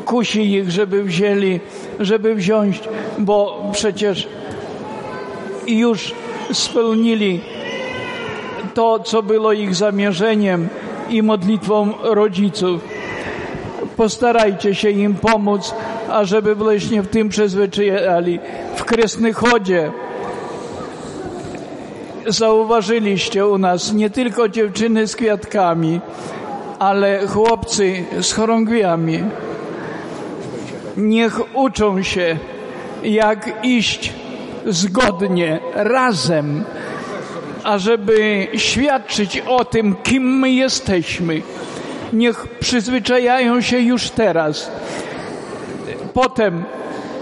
[0.06, 1.60] kusi ich, żeby wzięli,
[2.00, 2.80] żeby wziąć,
[3.20, 4.28] bo przecież
[5.68, 6.14] już
[6.54, 7.42] spełnili
[8.74, 10.68] to, co było ich zamierzeniem
[11.10, 12.82] i modlitwą rodziców.
[13.98, 15.74] Postarajcie się im pomóc,
[16.10, 18.40] ażeby właśnie w tym przyzwyczajali.
[18.76, 19.92] W Kresnychodzie
[22.28, 26.02] zauważyliście u nas nie tylko dziewczyny z kwiatkami,
[26.80, 29.24] ale chłopcy z chorągwiami.
[30.98, 32.38] Niech uczą się,
[33.04, 34.14] jak iść
[34.66, 36.64] zgodnie, razem,
[37.64, 41.42] ażeby świadczyć o tym, kim my jesteśmy.
[42.14, 44.72] Niech przyzwyczajają się już teraz.
[46.14, 46.64] Potem,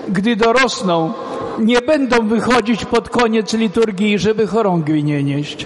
[0.09, 1.13] gdy dorosną,
[1.59, 5.65] nie będą wychodzić pod koniec liturgii, żeby chorągwi nie nieść,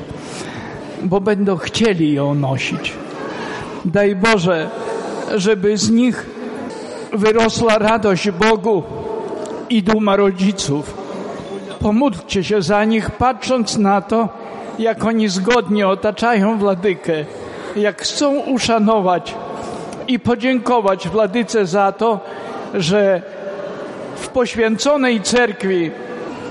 [1.04, 2.94] bo będą chcieli ją nosić.
[3.86, 4.70] Daj Boże,
[5.36, 6.26] żeby z nich
[7.14, 8.84] wyrosła radość Bogu
[9.70, 10.98] i duma rodziców.
[11.80, 14.30] Pomódlcie się za nich, patrząc na to,
[14.80, 17.14] jak oni zgodnie otaczają Władykę,
[17.76, 19.36] jak chcą uszanować
[20.08, 22.20] i podziękować Władyce za to,
[22.74, 23.22] że
[24.16, 25.92] w poświęconej cerkwi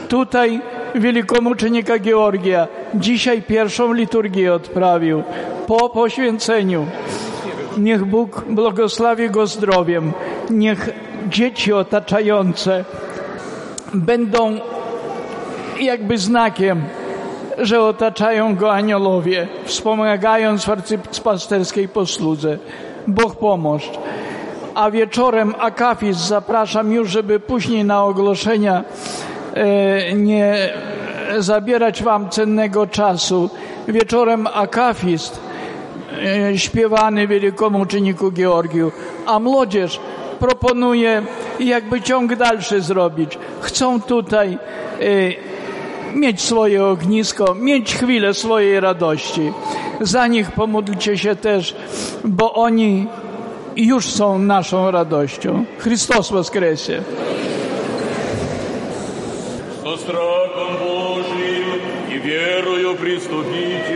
[0.08, 0.60] tutaj
[0.94, 5.22] wielkomuczenika Georgia dzisiaj pierwszą liturgię odprawił
[5.66, 6.86] po poświęceniu.
[7.78, 10.12] Niech Bóg błogosławi go zdrowiem.
[10.51, 10.90] Niech
[11.28, 12.85] dzieci otaczające
[13.94, 14.59] będą
[15.81, 16.82] jakby znakiem,
[17.59, 22.59] że otaczają go aniołowie, wspomagając w arcypasterskiej posłudze.
[23.06, 23.90] Bóg pomóż.
[24.74, 28.85] A wieczorem akafis zapraszam już, żeby później na ogłoszenia
[29.55, 30.68] e, nie
[31.39, 33.51] zabierać wam cennego czasu.
[33.89, 35.40] Wieczorem akafist
[36.52, 38.93] e, śpiewany wielkomuczeniku Georgiu,
[39.27, 40.01] a młodzież
[40.39, 41.23] proponuje
[41.59, 43.38] jakby ciąg dalszy zrobić.
[43.61, 44.57] Chcą tutaj
[44.99, 49.51] e, mieć swoje ognisko, mieć chwilę swojej radości.
[50.01, 51.75] Za nich pomódlcie się też,
[52.23, 53.07] bo oni
[53.75, 55.65] już są naszą radością.
[55.77, 57.03] Chrystus woskresie.
[59.83, 61.67] Со страхом Божьим
[62.09, 63.94] и верою приступите.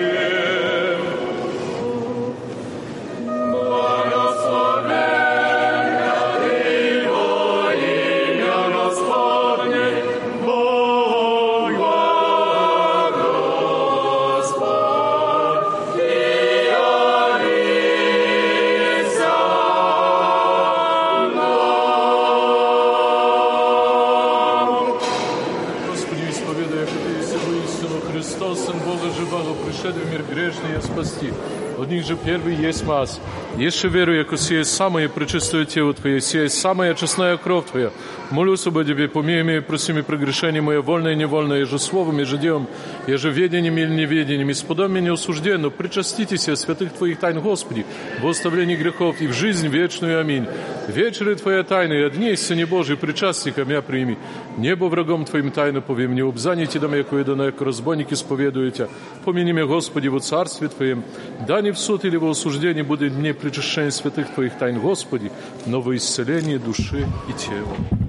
[32.01, 33.21] nich же первый есть мас.
[33.57, 37.91] Еще верую, яко сие самое пречистое тело Твое, сие самая честная кровь Твоя.
[38.31, 42.19] Молюсь об Тебе, помилуй меня и проси меня прегрешение мое, вольное и невольное, еже словом,
[42.19, 42.69] еже делом,
[43.07, 44.51] еже ведением или неведением.
[44.51, 47.85] Исподом меня осужденно, причаститесь святых Твоих тайн, Господи,
[48.21, 50.21] в оставлении грехов и в жизнь вечную.
[50.21, 50.47] Аминь.
[50.89, 54.17] Вечеры Твоя тайна, и дней Сыне Божий, причастником я прими.
[54.59, 58.87] Небо врагом твоим Twoim tajno не обзані ті доми, як єдино, як розбойники сповідуєте.
[59.25, 61.03] Поміні мя, Господі, во царстві Твоєм,
[61.47, 65.31] да не в суд или во осуждение будет мне причащение святых Твоих тайн, Господи,
[65.67, 68.00] но во исцеление души и тела.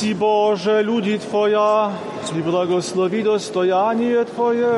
[0.00, 1.92] Спаси, Боже, люди Твоя,
[2.34, 4.72] и благослови достояние Твое.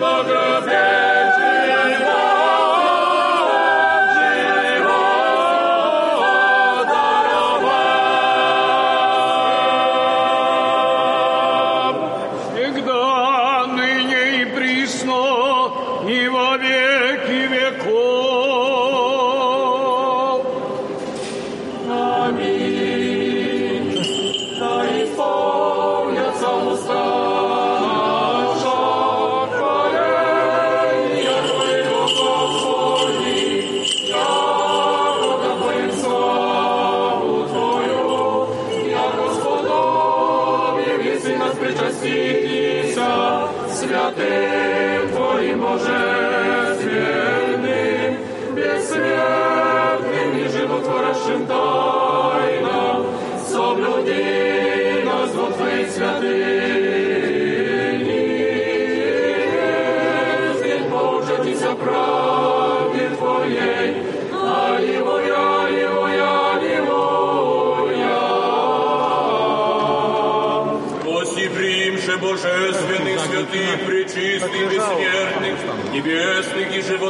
[0.00, 0.39] Demography.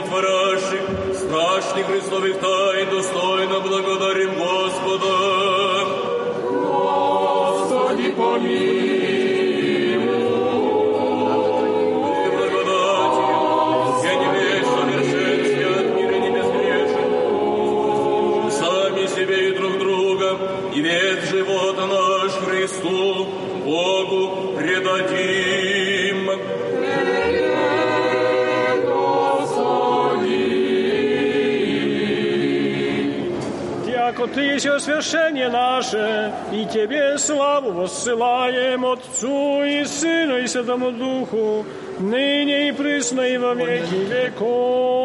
[0.01, 0.83] Животворящих,
[1.15, 5.17] страшных Христовых тайн, достойно благодарим Господа.
[6.69, 9.00] Господи, помилуй.
[34.61, 41.65] Есть освящение наше, и Тебе славу воссылаем Отцу и Сыну и Святому Духу,
[41.99, 45.00] ныне и присно и во веки веков.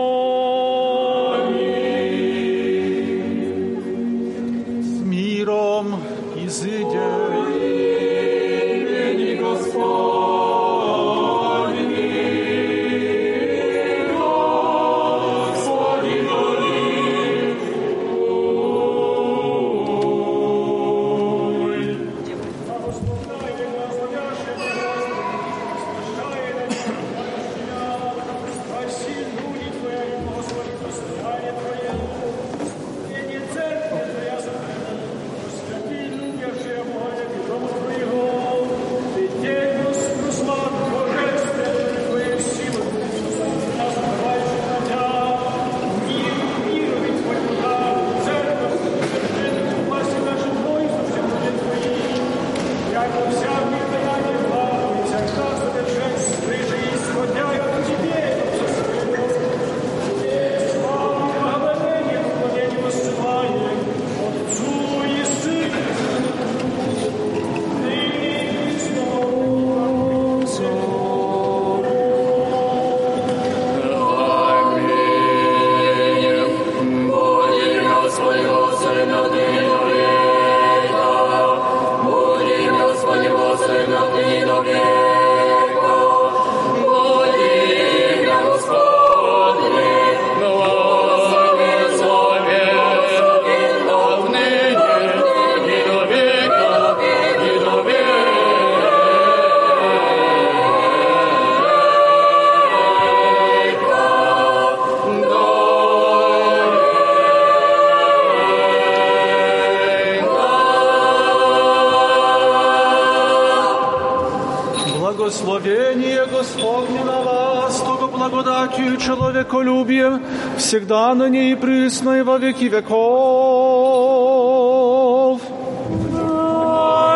[120.66, 122.90] Всегда на ней присно и во веки веков.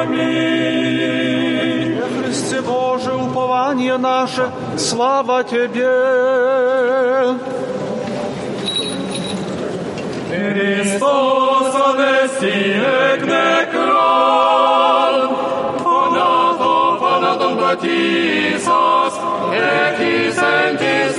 [0.01, 0.69] Аминь.
[2.21, 5.89] Христе Боже, упование наше, слава Тебе.
[10.29, 15.17] Христос одестиек некран,
[15.83, 19.15] Фанатом, фанатом батисас,
[19.51, 21.17] Эти сентис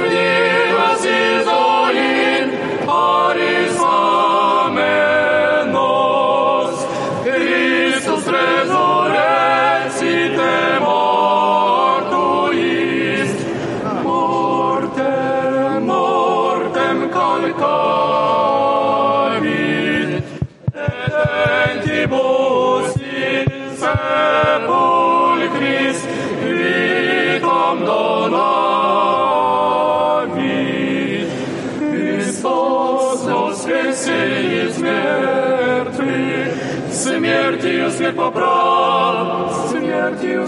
[38.00, 40.42] святоправ, смертью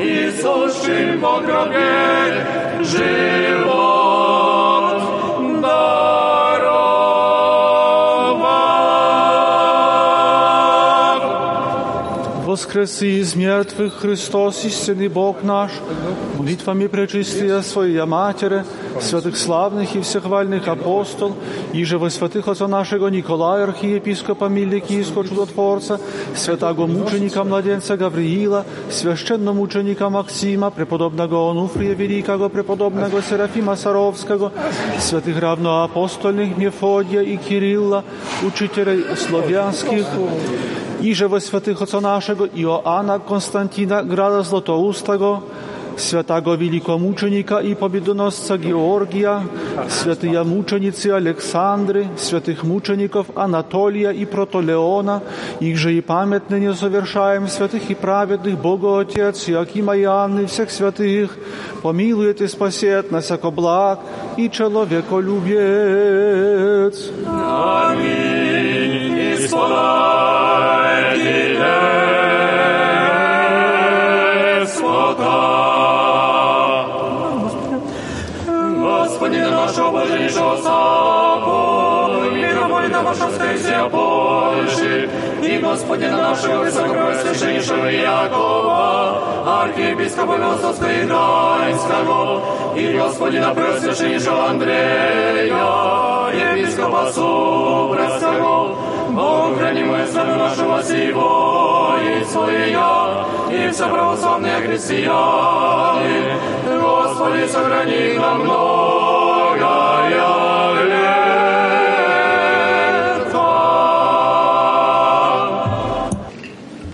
[0.00, 2.46] и Иисус в гробе
[2.82, 3.72] живот
[5.62, 6.98] даровал.
[12.44, 15.70] Воскреси из мертвых Христос, истинный Бог наш,
[16.36, 18.64] молитвами пречистия Своей Матери,
[19.00, 21.36] святых славных и всех вальных апостол,
[21.72, 26.00] и же во святых отца нашего Николая, архиепископа Миликийского чудотворца,
[26.34, 34.52] святого мученика младенца Гавриила, священномученика Максима, преподобного Онуфрия Великого, преподобного Серафима Саровского,
[34.98, 38.04] святых равноапостольных Мефодия и Кирилла,
[38.42, 40.06] учителей славянских,
[41.00, 44.42] i że we świętych Ojca naszego Joanna Konstantina Grada
[45.98, 49.42] святого великомученика и победоносца Георгия,
[49.88, 55.22] святые мученицы Александры, святых мучеников Анатолия и Протолеона,
[55.60, 60.70] их же и памятны не совершаем, святых и праведных Бога Отец, Якима и Анны, всех
[60.70, 61.36] святых,
[61.82, 64.00] помилует и спасет нас, яко благ
[64.36, 67.10] и человеколюбец.
[67.26, 68.38] Аминь.
[69.38, 70.77] Господь.
[78.80, 85.10] Господи, нашего блаженнейшего собой, мира воли на стызе больше,
[85.42, 92.42] и Господина нашего высокопресвященнейшего Якова, архиепископа Милосовского и Гданьского,
[92.76, 95.56] и Господина пресвященнейшего Андрея,
[96.32, 98.76] епископа Супресского,
[99.10, 106.36] Бог хранимое страну нашего сего и своя, и все православные христиане,
[106.80, 108.88] Господи, сохрани нам многое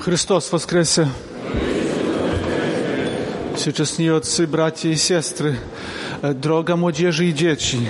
[0.04, 1.08] Христос воскресе!
[3.56, 5.56] Всечестni отцы, братья и сестры,
[6.22, 7.88] droga młodzieży i dzieci.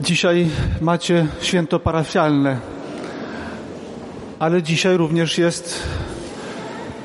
[0.00, 0.50] Dzisiaj
[0.80, 2.58] macie święto parafialne,
[4.38, 5.82] ale dzisiaj również jest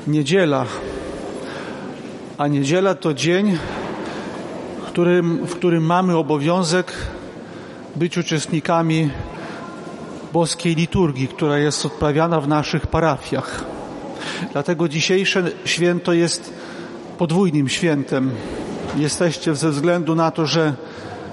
[0.06, 0.66] niedziela.
[2.38, 3.58] A niedziela to dzień,
[4.82, 6.92] w którym, w którym mamy obowiązek
[7.96, 9.10] być uczestnikami
[10.32, 13.64] boskiej liturgii, która jest odprawiana w naszych parafiach.
[14.52, 16.54] Dlatego dzisiejsze święto jest
[17.18, 18.30] podwójnym świętem.
[18.96, 20.74] Jesteście ze względu na to, że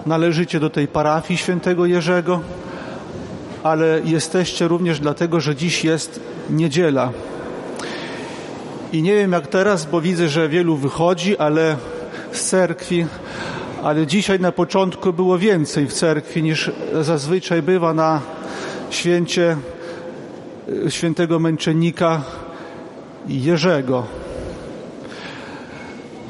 [0.08, 2.40] należycie do tej parafii świętego Jerzego,
[3.64, 6.20] ale jesteście również dlatego, że dziś jest
[6.50, 7.12] niedziela.
[8.94, 11.76] I nie wiem jak teraz, bo widzę, że wielu wychodzi, ale
[12.32, 13.06] z cerkwi,
[13.84, 16.72] ale dzisiaj na początku było więcej w cerkwi niż
[17.02, 18.22] zazwyczaj bywa na
[18.90, 19.58] święcie
[20.90, 22.22] świętego męczennika
[23.28, 24.06] Jerzego.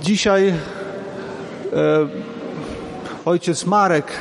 [0.01, 0.53] Dzisiaj e,
[3.27, 4.11] ojciec Marek,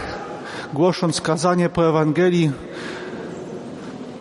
[0.74, 2.50] głosząc kazanie po Ewangelii,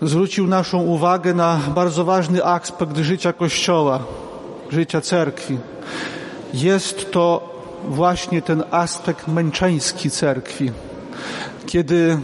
[0.01, 3.99] zwrócił naszą uwagę na bardzo ważny aspekt życia Kościoła,
[4.69, 5.57] życia cerkwi.
[6.53, 7.55] Jest to
[7.87, 10.71] właśnie ten aspekt męczeński cerkwi,
[11.65, 12.17] kiedy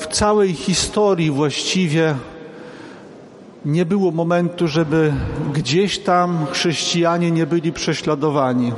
[0.00, 2.14] w całej historii właściwie
[3.64, 5.12] nie było momentu, żeby
[5.54, 8.72] gdzieś tam chrześcijanie nie byli prześladowani.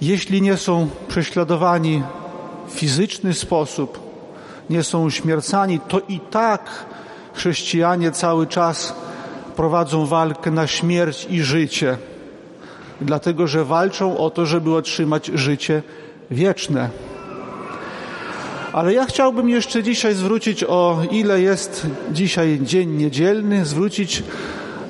[0.00, 2.02] Jeśli nie są prześladowani
[2.68, 3.98] w fizyczny sposób,
[4.70, 6.70] nie są uśmiercani, to i tak
[7.34, 8.94] chrześcijanie cały czas
[9.56, 11.98] prowadzą walkę na śmierć i życie,
[13.00, 15.82] dlatego że walczą o to, żeby otrzymać życie
[16.30, 16.90] wieczne.
[18.72, 24.22] Ale ja chciałbym jeszcze dzisiaj zwrócić, o ile jest dzisiaj dzień niedzielny, zwrócić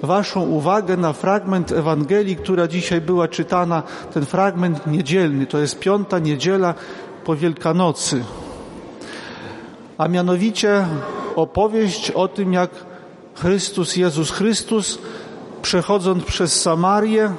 [0.02, 3.82] Waszą uwagę na fragment Ewangelii, która dzisiaj była czytana,
[4.14, 6.74] ten fragment niedzielny, to jest piąta niedziela
[7.24, 8.24] po Wielkanocy.
[9.98, 10.86] A mianowicie
[11.36, 12.70] opowieść o tym, jak
[13.34, 14.98] Chrystus, Jezus Chrystus,
[15.62, 17.32] przechodząc przez Samarię,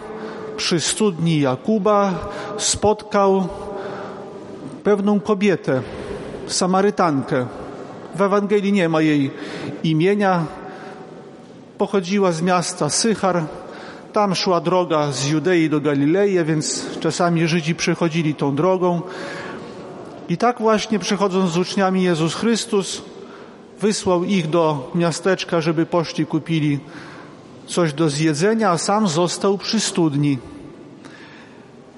[0.58, 2.14] przy studni Jakuba,
[2.58, 3.48] spotkał
[4.84, 5.82] pewną kobietę,
[6.48, 7.46] Samarytankę.
[8.16, 9.32] W Ewangelii nie ma jej
[9.84, 10.46] imienia.
[11.82, 13.44] Pochodziła z miasta Sychar.
[14.14, 19.02] Tam szła droga z Judei do Galilei, więc czasami Żydzi przechodzili tą drogą.
[20.30, 23.02] I tak właśnie przechodząc z uczniami Jezus Chrystus
[23.80, 26.80] wysłał ich do miasteczka, żeby poszli kupili
[27.68, 30.38] coś do zjedzenia, a sam został przy studni.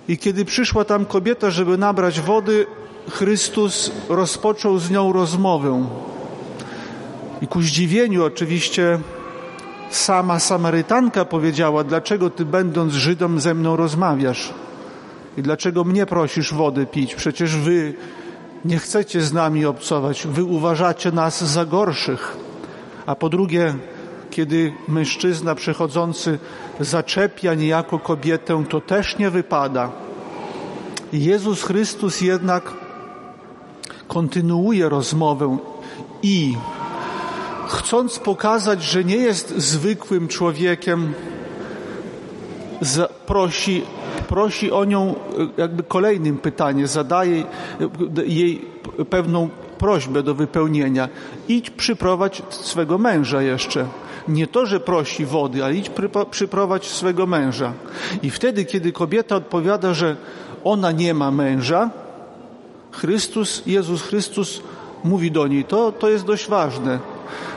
[0.07, 2.65] I kiedy przyszła tam kobieta, żeby nabrać wody,
[3.09, 5.85] Chrystus rozpoczął z nią rozmowę.
[7.41, 8.99] I ku zdziwieniu oczywiście
[9.95, 14.53] sama Samarytanka powiedziała, dlaczego ty będąc Żydom ze mną rozmawiasz?
[15.37, 17.15] I dlaczego mnie prosisz wody pić?
[17.15, 17.93] Przecież wy
[18.65, 22.37] nie chcecie z nami obcować, wy uważacie nas za gorszych.
[23.05, 23.75] A po drugie,
[24.31, 26.39] kiedy mężczyzna przechodzący
[26.79, 29.91] zaczepia niejako kobietę, to też nie wypada.
[31.13, 32.73] Jezus Chrystus jednak
[34.07, 35.57] kontynuuje rozmowę
[36.23, 36.55] i
[37.67, 41.13] chcąc pokazać, że nie jest zwykłym człowiekiem,
[43.25, 43.83] prosi,
[44.27, 45.15] prosi o nią
[45.57, 47.43] jakby kolejnym pytanie, zadaje
[48.25, 48.65] jej
[49.09, 51.09] pewną prośbę do wypełnienia.
[51.47, 53.85] Idź przyprowadź swego męża jeszcze.
[54.27, 55.91] Nie to, że prosi wody, ale idź
[56.31, 57.73] przyprowadź swego męża.
[58.23, 60.15] I wtedy, kiedy kobieta odpowiada, że
[60.63, 61.89] ona nie ma męża,
[62.91, 64.61] Chrystus, Jezus Chrystus
[65.03, 66.99] mówi do niej, to, to jest dość ważne.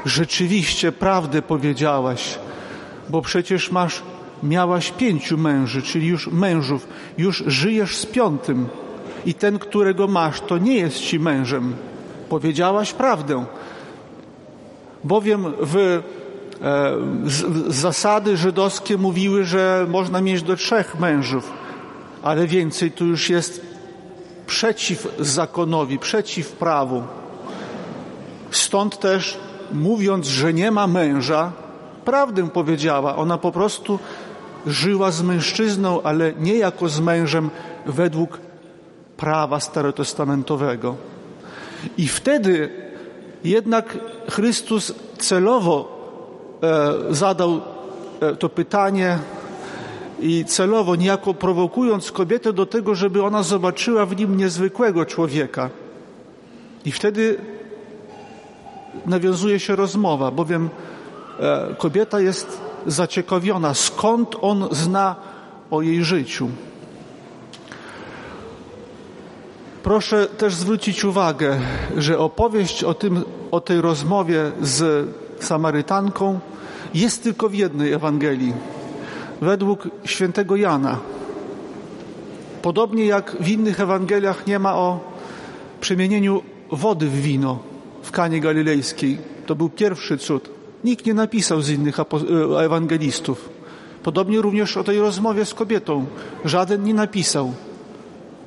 [0.05, 2.39] Rzeczywiście prawdę powiedziałaś,
[3.09, 4.03] bo przecież masz,
[4.43, 6.89] miałaś pięciu męży, czyli już mężów,
[7.19, 8.69] już żyjesz z piątym
[9.27, 11.75] i ten, którego masz, to nie jest ci mężem.
[12.29, 13.45] Powiedziałaś prawdę.
[15.05, 16.03] Bowiem w e,
[17.69, 21.53] zasady żydowskie mówiły, że można mieć do trzech mężów,
[22.23, 23.67] ale więcej tu już jest
[24.47, 27.03] przeciw zakonowi, przeciw prawu.
[28.51, 29.39] Stąd też,
[29.73, 31.53] mówiąc, że nie ma męża,
[32.05, 33.17] prawdę powiedziała.
[33.17, 33.99] Ona po prostu
[34.67, 37.51] żyła z mężczyzną, ale nie jako z mężem
[37.87, 38.39] według
[39.17, 40.97] prawa starotestamentowego.
[41.99, 42.69] I wtedy
[43.45, 43.99] jednak
[44.31, 45.97] Chrystus celowo
[46.63, 47.61] e, zadał
[48.21, 49.19] e, to pytanie
[50.21, 55.71] i celowo, niejako prowokując kobietę do tego, żeby ona zobaczyła w nim niezwykłego człowieka.
[56.85, 57.39] I wtedy
[59.07, 60.71] nawiązuje się rozmowa, bowiem
[61.41, 65.17] e, kobieta jest zaciekawiona, skąd on zna
[65.71, 66.49] o jej życiu.
[69.83, 71.59] Proszę też zwrócić uwagę,
[71.97, 75.09] że opowieść o, tym, o tej rozmowie z
[75.41, 76.41] Samarytanką
[76.95, 78.53] jest tylko w jednej Ewangelii
[79.41, 80.99] według świętego Jana.
[82.63, 85.01] Podobnie jak w innych Ewangeliach nie ma o
[85.81, 86.43] przemienieniu
[86.73, 87.59] wody w wino
[88.07, 89.19] w Kanie Galilejskiej.
[89.47, 90.51] To był pierwszy cud.
[90.85, 92.05] Nikt nie napisał z innych e,
[92.65, 93.49] ewangelistów.
[94.03, 96.07] Podobnie również o tej rozmowie z kobietą.
[96.45, 97.53] Żaden nie napisał.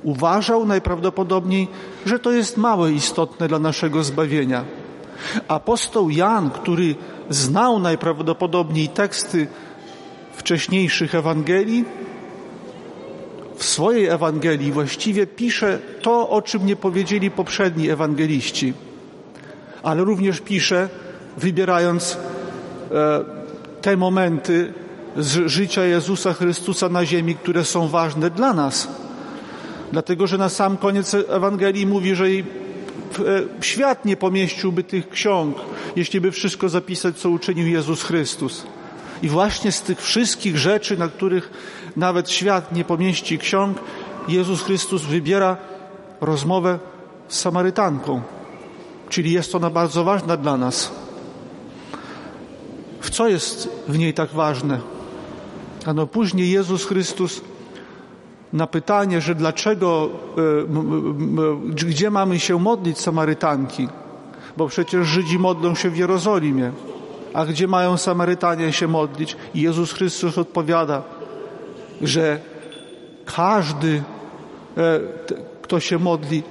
[0.03, 1.67] Uważał najprawdopodobniej,
[2.05, 4.63] że to jest małe istotne dla naszego zbawienia.
[5.47, 6.95] Apostoł Jan, który
[7.29, 9.47] znał najprawdopodobniej teksty
[10.33, 11.85] wcześniejszych Ewangelii,
[13.55, 18.73] w swojej Ewangelii właściwie pisze to, o czym nie powiedzieli poprzedni ewangeliści,
[19.83, 20.89] ale również pisze,
[21.37, 22.17] wybierając
[22.91, 23.23] e,
[23.81, 24.73] te momenty
[25.17, 28.87] z życia Jezusa Chrystusa na ziemi, które są ważne dla nas.
[29.91, 32.41] Dlatego, że na sam koniec Ewangelii mówi, że e,
[33.61, 35.57] świat nie pomieściłby tych ksiąg,
[35.95, 38.63] jeśli by wszystko zapisać, co uczynił Jezus Chrystus.
[39.21, 41.51] I właśnie z tych wszystkich rzeczy, na których
[41.95, 43.77] nawet świat nie pomieści ksiąg,
[44.27, 45.57] Jezus Chrystus wybiera
[46.21, 46.79] rozmowę
[47.27, 48.21] z Samarytanką.
[49.09, 50.91] Czyli jest ona bardzo ważna dla nas.
[53.01, 54.79] W co jest w niej tak ważne?
[55.85, 57.41] Ano później Jezus Chrystus
[58.53, 60.09] na pytanie, że dlaczego,
[61.79, 63.87] e, gdzie mamy się modlić Samarytanki,
[64.57, 66.71] bo przecież Żydzi modlą się w Jerozolimie.
[67.33, 69.35] A gdzie mają Samarytanie się modlić?
[69.53, 71.03] I Jezus Chrystus odpowiada,
[72.01, 72.39] że
[73.25, 74.03] każdy,
[74.77, 74.99] e,
[75.61, 76.43] kto się modli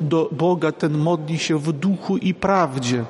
[0.00, 3.04] do Boga, ten modli się w duchu i prawdzie.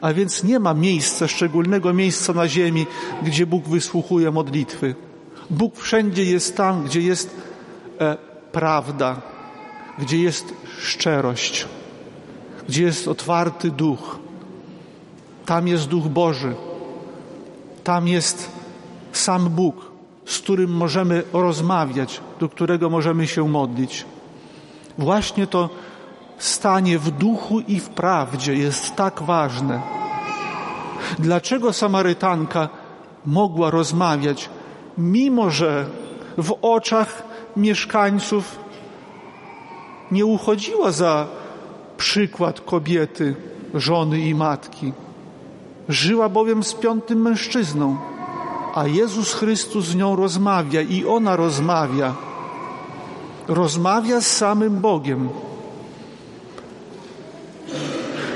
[0.00, 2.86] A więc nie ma miejsca, szczególnego miejsca na ziemi,
[3.22, 4.94] gdzie Bóg wysłuchuje modlitwy.
[5.50, 7.36] Bóg wszędzie jest tam, gdzie jest
[8.00, 8.16] e,
[8.52, 9.20] prawda,
[9.98, 11.66] gdzie jest szczerość,
[12.68, 14.18] gdzie jest otwarty duch.
[15.46, 16.54] Tam jest Duch Boży.
[17.84, 18.50] Tam jest
[19.12, 19.90] sam Bóg,
[20.26, 24.04] z którym możemy rozmawiać, do którego możemy się modlić.
[24.98, 25.68] Właśnie to
[26.38, 29.82] stanie w duchu i w prawdzie jest tak ważne.
[31.18, 32.68] Dlaczego Samarytanka
[33.26, 34.50] mogła rozmawiać,
[34.98, 35.86] mimo że
[36.38, 37.22] w oczach
[37.56, 38.58] mieszkańców
[40.10, 41.26] nie uchodziła za
[41.96, 43.34] przykład kobiety,
[43.74, 44.92] żony i matki?
[45.88, 47.96] Żyła bowiem z piątym mężczyzną,
[48.74, 52.27] a Jezus Chrystus z nią rozmawia i ona rozmawia.
[53.48, 55.28] Rozmawia z samym Bogiem.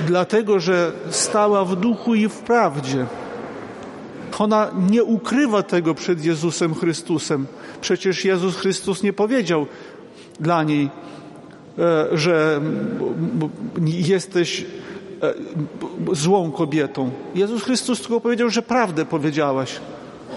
[0.06, 3.06] Dlatego, że stała w duchu i w prawdzie.
[4.38, 7.46] Ona nie ukrywa tego przed Jezusem Chrystusem.
[7.80, 9.66] Przecież Jezus Chrystus nie powiedział
[10.40, 10.90] dla niej,
[11.78, 12.60] e, że
[13.86, 14.64] jesteś
[15.22, 15.34] E,
[16.14, 17.10] złą kobietą.
[17.34, 19.80] Jezus Chrystus tylko powiedział, że prawdę powiedziałaś.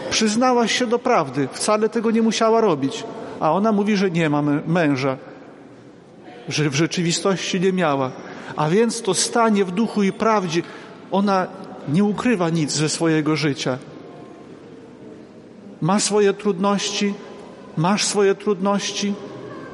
[0.09, 1.47] Przyznałaś się do prawdy.
[1.51, 3.03] Wcale tego nie musiała robić,
[3.39, 5.17] a ona mówi, że nie ma męża,
[6.49, 8.11] że w rzeczywistości nie miała.
[8.55, 10.61] A więc to stanie w duchu i prawdzie.
[11.11, 11.47] Ona
[11.89, 13.77] nie ukrywa nic ze swojego życia.
[15.81, 17.13] Ma swoje trudności,
[17.77, 19.13] masz swoje trudności,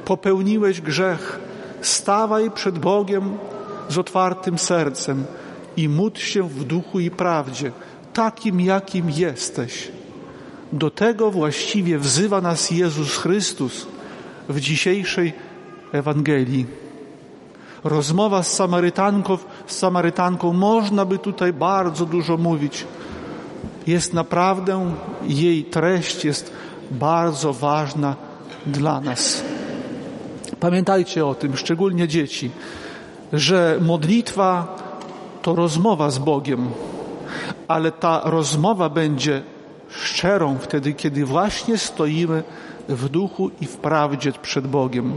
[0.04, 1.40] popełniłeś grzech.
[1.80, 3.38] Stawaj przed Bogiem
[3.88, 5.24] z otwartym sercem
[5.76, 7.72] i módl się w duchu i prawdzie,
[8.12, 9.92] takim jakim jesteś.
[10.72, 13.86] Do tego właściwie wzywa nas Jezus Chrystus
[14.48, 15.32] w dzisiejszej
[15.92, 16.66] Ewangelii.
[17.84, 22.86] Rozmowa z Samarytanką, z Samarytanką, można by tutaj bardzo dużo mówić.
[23.86, 24.94] Jest naprawdę,
[25.26, 26.52] jej treść jest
[26.90, 28.16] bardzo ważna
[28.66, 29.44] dla nas.
[30.60, 32.50] Pamiętajcie o tym, szczególnie dzieci,
[33.32, 34.76] że modlitwa
[35.42, 36.70] to rozmowa z Bogiem,
[37.68, 39.42] ale ta rozmowa będzie
[39.91, 42.43] szczerą wtedy, kiedy właśnie stoimy
[42.89, 45.13] w duchu i w prawdzie przed Bogiem.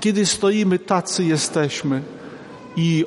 [0.00, 2.02] Kiedy stoimy tacy jesteśmy
[2.76, 3.04] i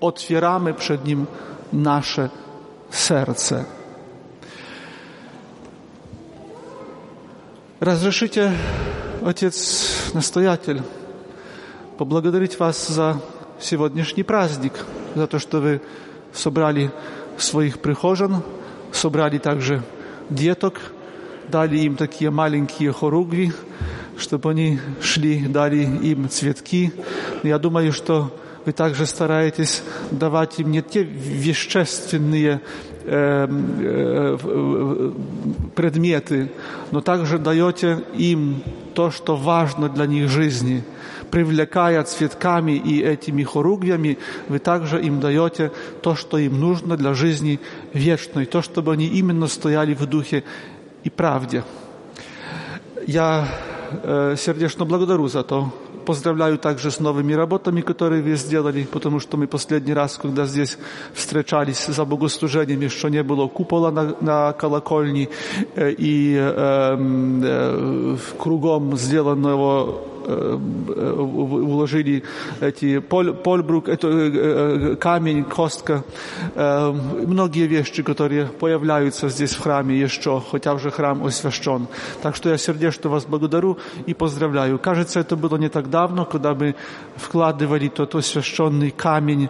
[0.00, 1.26] otwieramy przed Nim
[1.72, 2.28] nasze
[2.90, 3.64] serce.
[7.80, 8.52] Разрешите,
[9.24, 10.82] Отец настоятель,
[11.96, 13.20] поблагодарить вас за
[13.60, 14.72] сегодняшний праздник,
[15.14, 15.80] за то, что вы
[16.32, 16.90] собрали
[17.36, 18.42] своих прихожан,
[18.92, 19.82] собрали также
[20.33, 20.79] деток,
[21.49, 23.53] дали им такие маленькие хоругви,
[24.17, 26.91] чтобы они шли, дали им цветки.
[27.43, 28.31] Я думаю, что
[28.65, 32.61] вы также стараетесь давать им не те вещественные
[33.03, 35.11] э, э,
[35.75, 36.51] предметы,
[36.91, 38.63] но также даете им
[38.93, 40.83] то, что важно для них жизни.
[41.33, 45.71] Привлекая цветками и этими хоругвями, вы также им даете
[46.03, 47.59] то, что им нужно для жизни
[47.91, 50.43] вечной, то, чтобы они именно стояли в духе
[51.03, 51.63] и правде.
[53.07, 53.47] Я
[54.03, 55.73] э, сердечно благодарю за то.
[56.05, 60.77] Поздравляю также с новыми работами, которые вы сделали, потому что мы последний раз, когда здесь
[61.13, 65.29] встречались за богослужением, еще не было купола на, на колокольне
[65.75, 66.97] э, и э,
[67.43, 72.23] э, кругом сделанного уложили
[72.61, 76.05] эти поль, польбрук, это камень, костка,
[76.55, 81.87] многие вещи, которые появляются здесь в храме еще, хотя уже храм освящен.
[82.21, 84.79] Так что я сердечно вас благодарю и поздравляю.
[84.79, 86.73] Кажется, это было не так давно, когда мы
[87.15, 89.49] вкладывали тот освященный камень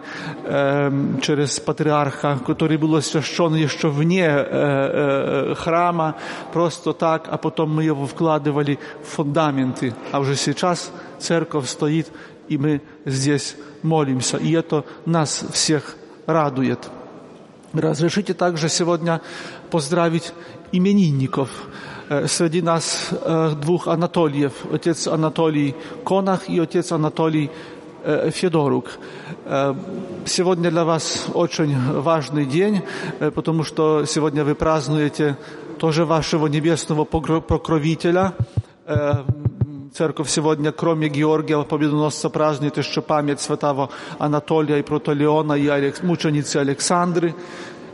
[1.22, 6.16] через патриарха, который был освящен еще вне храма,
[6.52, 9.94] просто так, а потом мы его вкладывали в фундаменты.
[10.12, 12.12] А уже сейчас церковь стоит,
[12.50, 14.38] и мы здесь молимся.
[14.38, 15.96] И это нас всех
[16.28, 16.80] радует.
[17.74, 19.22] Разрешите также сегодня
[19.72, 20.34] поздравить
[20.74, 21.50] именинников.
[22.28, 23.10] Среди нас
[23.62, 27.50] двух Анатольев, отец Анатолий Конах и отец Анатолий
[28.04, 29.00] Федорук.
[30.26, 32.82] Сегодня для вас очень важный день,
[33.34, 35.38] потому что сегодня вы празднуете
[35.80, 38.34] тоже вашего небесного покровителя,
[39.94, 47.36] Церковь сегодня, кроме Георгия Победоносца, празднует еще память святого Анатолия и Протолеона и мученицы Александры.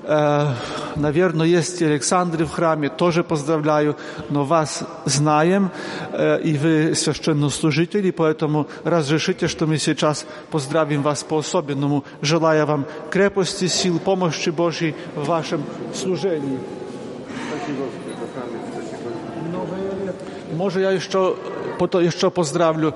[0.09, 0.53] Э,
[0.97, 3.97] наверное, есть и Александры в храме, тоже поздравляю,
[4.29, 5.71] но вас знаем,
[6.13, 13.67] э, и вы священнослужители, поэтому разрешите, что мы сейчас поздравим вас по-особенному, желая вам крепости,
[13.69, 15.65] сил, помощи Божьей в вашем
[15.95, 16.59] служении.
[20.57, 21.19] Może ja jeszcze
[21.79, 22.93] po to jeszcze pozdrawlю.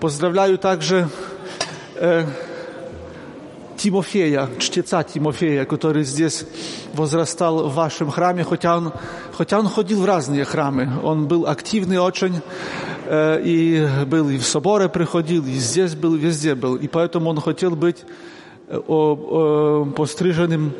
[0.00, 1.08] Pozdrawiam także
[2.00, 2.24] e,
[3.77, 6.45] Тимофея, чтеца Тимофея, который здесь
[6.93, 8.91] возрастал в вашем храме, хотя он,
[9.37, 10.89] хотя он ходил в разные храмы.
[11.03, 12.41] Он был активный очень,
[13.05, 16.75] э, и был и в соборы приходил, и здесь был, везде был.
[16.75, 18.03] И поэтому он хотел быть
[19.95, 20.73] постриженным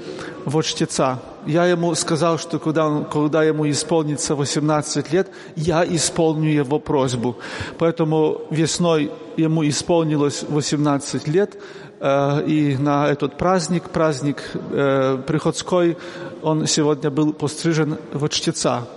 [0.46, 1.20] в чтеца.
[1.46, 7.38] Я ему сказал, что когда, он, когда ему исполнится 18 лет, я исполню его просьбу.
[7.78, 11.58] Поэтому весной ему исполнилось 18 лет,
[12.02, 14.44] и на этот праздник, праздник
[15.26, 15.98] приходской,
[16.42, 18.88] он сегодня был пострижен в чтеца.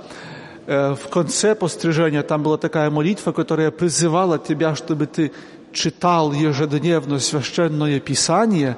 [0.66, 5.32] В конце пострижения там была такая молитва, которая призывала тебя, чтобы ты
[5.72, 8.76] читал ежедневно священное Писание,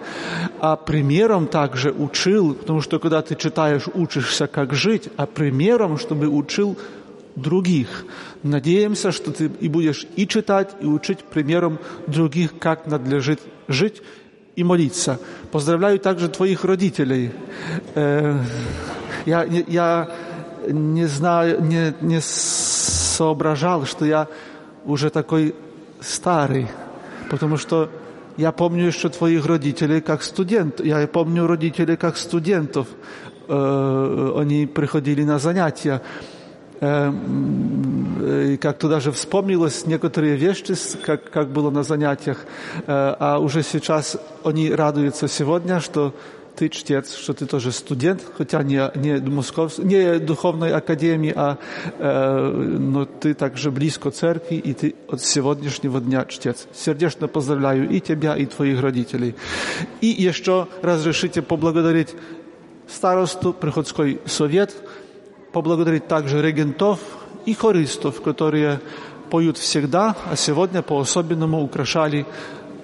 [0.61, 6.29] а примером также учил, потому что когда ты читаешь, учишься, как жить, а примером, чтобы
[6.29, 6.77] учил
[7.37, 8.05] других.
[8.43, 14.03] Надеемся, что ты и будешь и читать, и учить примером других, как надлежит жить
[14.57, 15.19] и молиться.
[15.51, 17.31] Поздравляю также твоих родителей.
[17.95, 20.11] Я, я
[20.69, 24.29] не знаю, не, не соображал, что я
[24.85, 25.55] уже такой
[26.01, 26.69] старый,
[27.31, 27.89] потому что
[28.37, 30.81] я помню еще твоих родителей как студент.
[30.81, 32.87] Я помню родителей как студентов.
[33.49, 36.03] Э, они приходили на занятия.
[36.83, 40.75] Э, как-то даже вспомнилось некоторые вещи,
[41.07, 42.39] как, как было на занятиях.
[42.87, 46.13] Э, а уже сейчас они радуются сегодня, что
[46.57, 51.57] ты чтец, что ты тоже студент, хотя не, не, Москов, не духовной академии, а
[51.99, 56.67] э, но ты также близко церкви, и ты от сегодняшнего дня чтец.
[56.75, 59.37] Сердечно поздравляю и тебя, и твоих родителей.
[60.01, 62.15] И еще разрешите поблагодарить
[62.89, 64.75] старосту, приходской совет,
[65.53, 66.99] поблагодарить также регентов
[67.47, 68.81] и хористов, которые
[69.31, 72.27] поют всегда, а сегодня по-особенному украшали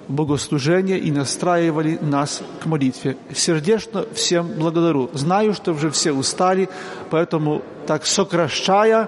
[0.07, 3.15] богослужение и настраивали нас к молитве.
[3.33, 5.09] Сердечно всем благодарю.
[5.13, 6.67] Знаю, что уже все устали,
[7.11, 9.07] поэтому так сокращая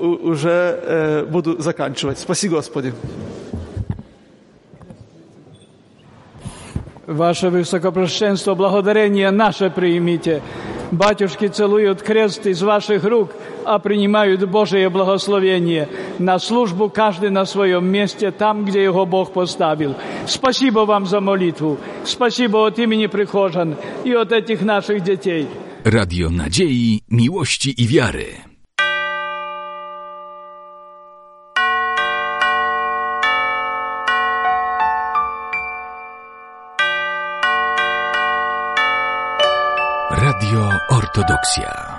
[0.00, 0.50] уже
[0.82, 2.18] э, буду заканчивать.
[2.18, 2.94] Спасибо, Господи.
[7.06, 10.42] Ваше Высокопрощенство, благодарение наше примите.
[10.91, 13.31] Батюшки целуют крест из ваших рук,
[13.65, 15.89] а принимают Божие благословение
[16.19, 19.95] на службу каждый на своем месте, там, где его Бог поставил.
[20.25, 21.77] Спасибо вам за молитву.
[22.05, 23.75] Спасибо от имени прихожан
[24.05, 25.47] и от этих наших детей.
[25.83, 28.50] Radio Nadziei, Miłości i Wiary.
[41.42, 41.91] Autopsia.